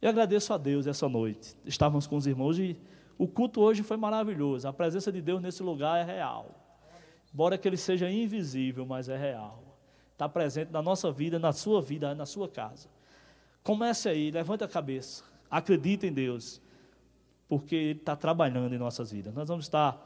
Eu 0.00 0.10
agradeço 0.10 0.52
a 0.52 0.58
Deus 0.58 0.86
essa 0.86 1.08
noite. 1.08 1.56
Estávamos 1.64 2.06
com 2.06 2.16
os 2.16 2.26
irmãos 2.26 2.58
e 2.58 2.76
o 3.16 3.26
culto 3.26 3.60
hoje 3.60 3.82
foi 3.82 3.96
maravilhoso. 3.96 4.68
A 4.68 4.72
presença 4.72 5.10
de 5.10 5.22
Deus 5.22 5.40
nesse 5.40 5.62
lugar 5.62 6.00
é 6.00 6.04
real. 6.04 6.54
Embora 7.32 7.58
que 7.58 7.66
ele 7.66 7.76
seja 7.76 8.10
invisível, 8.10 8.86
mas 8.86 9.08
é 9.08 9.16
real 9.16 9.64
está 10.14 10.28
presente 10.28 10.70
na 10.72 10.80
nossa 10.80 11.10
vida, 11.12 11.38
na 11.38 11.52
sua 11.52 11.82
vida, 11.82 12.14
na 12.14 12.24
sua 12.24 12.48
casa. 12.48 12.88
Comece 13.62 14.08
aí, 14.08 14.30
levante 14.30 14.64
a 14.64 14.68
cabeça, 14.68 15.24
acredite 15.50 16.06
em 16.06 16.12
Deus, 16.12 16.60
porque 17.48 17.74
Ele 17.74 17.98
está 17.98 18.16
trabalhando 18.16 18.74
em 18.74 18.78
nossas 18.78 19.10
vidas. 19.10 19.34
Nós 19.34 19.48
vamos 19.48 19.64
estar 19.64 20.00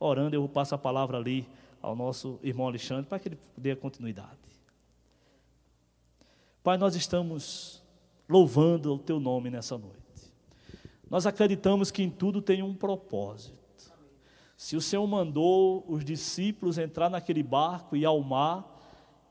orando, 0.00 0.34
eu 0.34 0.48
passar 0.48 0.76
a 0.76 0.78
palavra 0.78 1.18
ali 1.18 1.46
ao 1.80 1.94
nosso 1.94 2.40
irmão 2.42 2.66
Alexandre 2.66 3.06
para 3.06 3.18
que 3.18 3.28
ele 3.28 3.38
dê 3.56 3.76
continuidade. 3.76 4.57
Pai, 6.62 6.76
nós 6.76 6.96
estamos 6.96 7.82
louvando 8.28 8.94
o 8.94 8.98
teu 8.98 9.20
nome 9.20 9.48
nessa 9.50 9.78
noite. 9.78 9.98
Nós 11.08 11.26
acreditamos 11.26 11.90
que 11.90 12.02
em 12.02 12.10
tudo 12.10 12.42
tem 12.42 12.62
um 12.62 12.74
propósito. 12.74 13.56
Se 14.56 14.76
o 14.76 14.80
Senhor 14.80 15.06
mandou 15.06 15.84
os 15.88 16.04
discípulos 16.04 16.76
entrar 16.76 17.08
naquele 17.08 17.42
barco 17.42 17.96
e 17.96 18.04
ao 18.04 18.20
mar, 18.20 18.76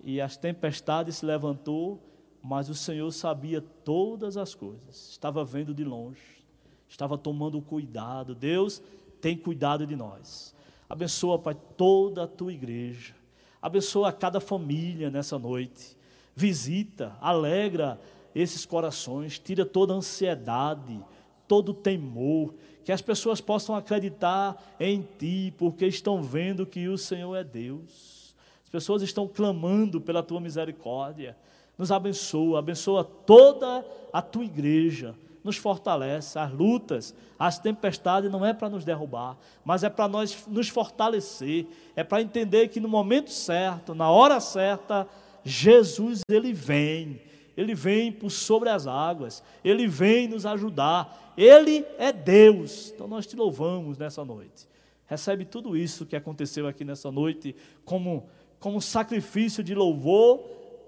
e 0.02 0.22
as 0.22 0.38
tempestades 0.38 1.18
se 1.18 1.26
levantou, 1.26 2.02
mas 2.42 2.70
o 2.70 2.76
Senhor 2.76 3.12
sabia 3.12 3.62
todas 3.62 4.38
as 4.38 4.56
coisas, 4.56 5.10
estava 5.10 5.44
vendo 5.44 5.74
de 5.74 5.84
longe, 5.84 6.46
estava 6.88 7.18
tomando 7.18 7.62
cuidado. 7.62 8.34
Deus 8.34 8.82
tem 9.20 9.36
cuidado 9.36 9.86
de 9.86 9.98
nós. 9.98 10.56
Abençoa, 10.90 11.38
Pai, 11.38 11.58
toda 11.76 12.24
a 12.24 12.28
tua 12.28 12.54
igreja. 12.54 13.14
Abençoa 13.62 14.14
cada 14.14 14.40
família 14.40 15.10
nessa 15.10 15.38
noite. 15.38 15.97
Visita, 16.40 17.18
alegra 17.20 18.00
esses 18.36 18.64
corações, 18.64 19.40
tira 19.40 19.66
toda 19.66 19.96
ansiedade, 19.96 21.04
todo 21.48 21.74
temor, 21.74 22.54
que 22.86 22.92
as 22.92 23.02
pessoas 23.02 23.42
possam 23.42 23.76
acreditar 23.76 24.56
em 24.80 25.02
Ti, 25.18 25.52
porque 25.58 25.88
estão 25.88 26.22
vendo 26.22 26.64
que 26.64 26.88
o 26.88 26.96
Senhor 26.96 27.36
é 27.36 27.44
Deus. 27.44 28.36
As 28.64 28.70
pessoas 28.70 29.02
estão 29.02 29.28
clamando 29.28 30.00
pela 30.00 30.22
Tua 30.22 30.40
misericórdia. 30.40 31.36
Nos 31.76 31.92
abençoa, 31.92 32.60
abençoa 32.60 33.04
toda 33.04 33.84
a 34.14 34.22
Tua 34.22 34.46
igreja, 34.46 35.16
nos 35.44 35.58
fortalece. 35.58 36.38
As 36.38 36.52
lutas, 36.52 37.16
as 37.40 37.58
tempestades 37.58 38.30
não 38.30 38.46
é 38.46 38.54
para 38.54 38.70
nos 38.70 38.86
derrubar, 38.86 39.40
mas 39.66 39.84
é 39.84 39.90
para 39.90 40.08
nós 40.08 40.46
nos 40.48 40.70
fortalecer, 40.70 41.66
é 41.96 42.04
para 42.04 42.22
entender 42.22 42.68
que 42.68 42.80
no 42.80 42.88
momento 42.88 43.32
certo, 43.32 43.96
na 43.96 44.12
hora 44.12 44.40
certa, 44.40 45.08
Jesus 45.48 46.22
ele 46.30 46.54
vem 46.54 47.22
ele 47.58 47.74
vem 47.74 48.12
por 48.12 48.30
sobre 48.30 48.70
as 48.70 48.86
águas, 48.86 49.44
Ele 49.64 49.88
vem 49.88 50.28
nos 50.28 50.46
ajudar, 50.46 51.34
Ele 51.36 51.84
é 51.98 52.14
Deus. 52.14 52.92
Então 52.94 53.08
nós 53.08 53.26
te 53.26 53.36
louvamos 53.36 53.98
nessa 53.98 54.24
noite. 54.24 54.70
Recebe 55.08 55.44
tudo 55.44 55.76
isso 55.76 56.06
que 56.06 56.16
aconteceu 56.16 56.68
aqui 56.68 56.86
nessa 56.86 57.12
noite 57.12 57.56
como, 57.84 58.30
como 58.60 58.80
sacrifício 58.80 59.64
de 59.64 59.74
louvor 59.74 60.44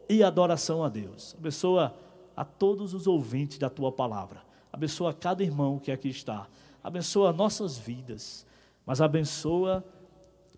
e 0.08 0.22
adoração 0.22 0.84
a 0.84 0.90
Deus. 0.90 1.36
Abençoa 1.40 1.96
a 2.38 2.46
todos 2.46 2.94
os 2.94 3.08
ouvintes 3.08 3.58
da 3.58 3.70
tua 3.70 3.92
palavra. 3.92 4.44
Abençoa 4.72 5.12
cada 5.12 5.42
irmão 5.42 5.80
que 5.80 5.92
aqui 5.92 6.10
está. 6.10 6.48
Abençoa 6.84 7.34
nossas 7.34 7.80
vidas. 7.80 8.46
Mas 8.86 9.02
abençoa 9.02 9.84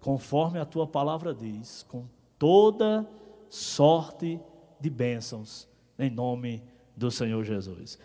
conforme 0.01 0.59
a 0.59 0.65
tua 0.65 0.85
palavra 0.85 1.33
diz, 1.33 1.85
com 1.87 2.05
toda 2.37 3.07
sorte 3.51 4.39
de 4.79 4.89
bênçãos 4.89 5.67
em 5.99 6.09
nome 6.09 6.63
do 6.95 7.11
Senhor 7.11 7.43
Jesus. 7.43 7.99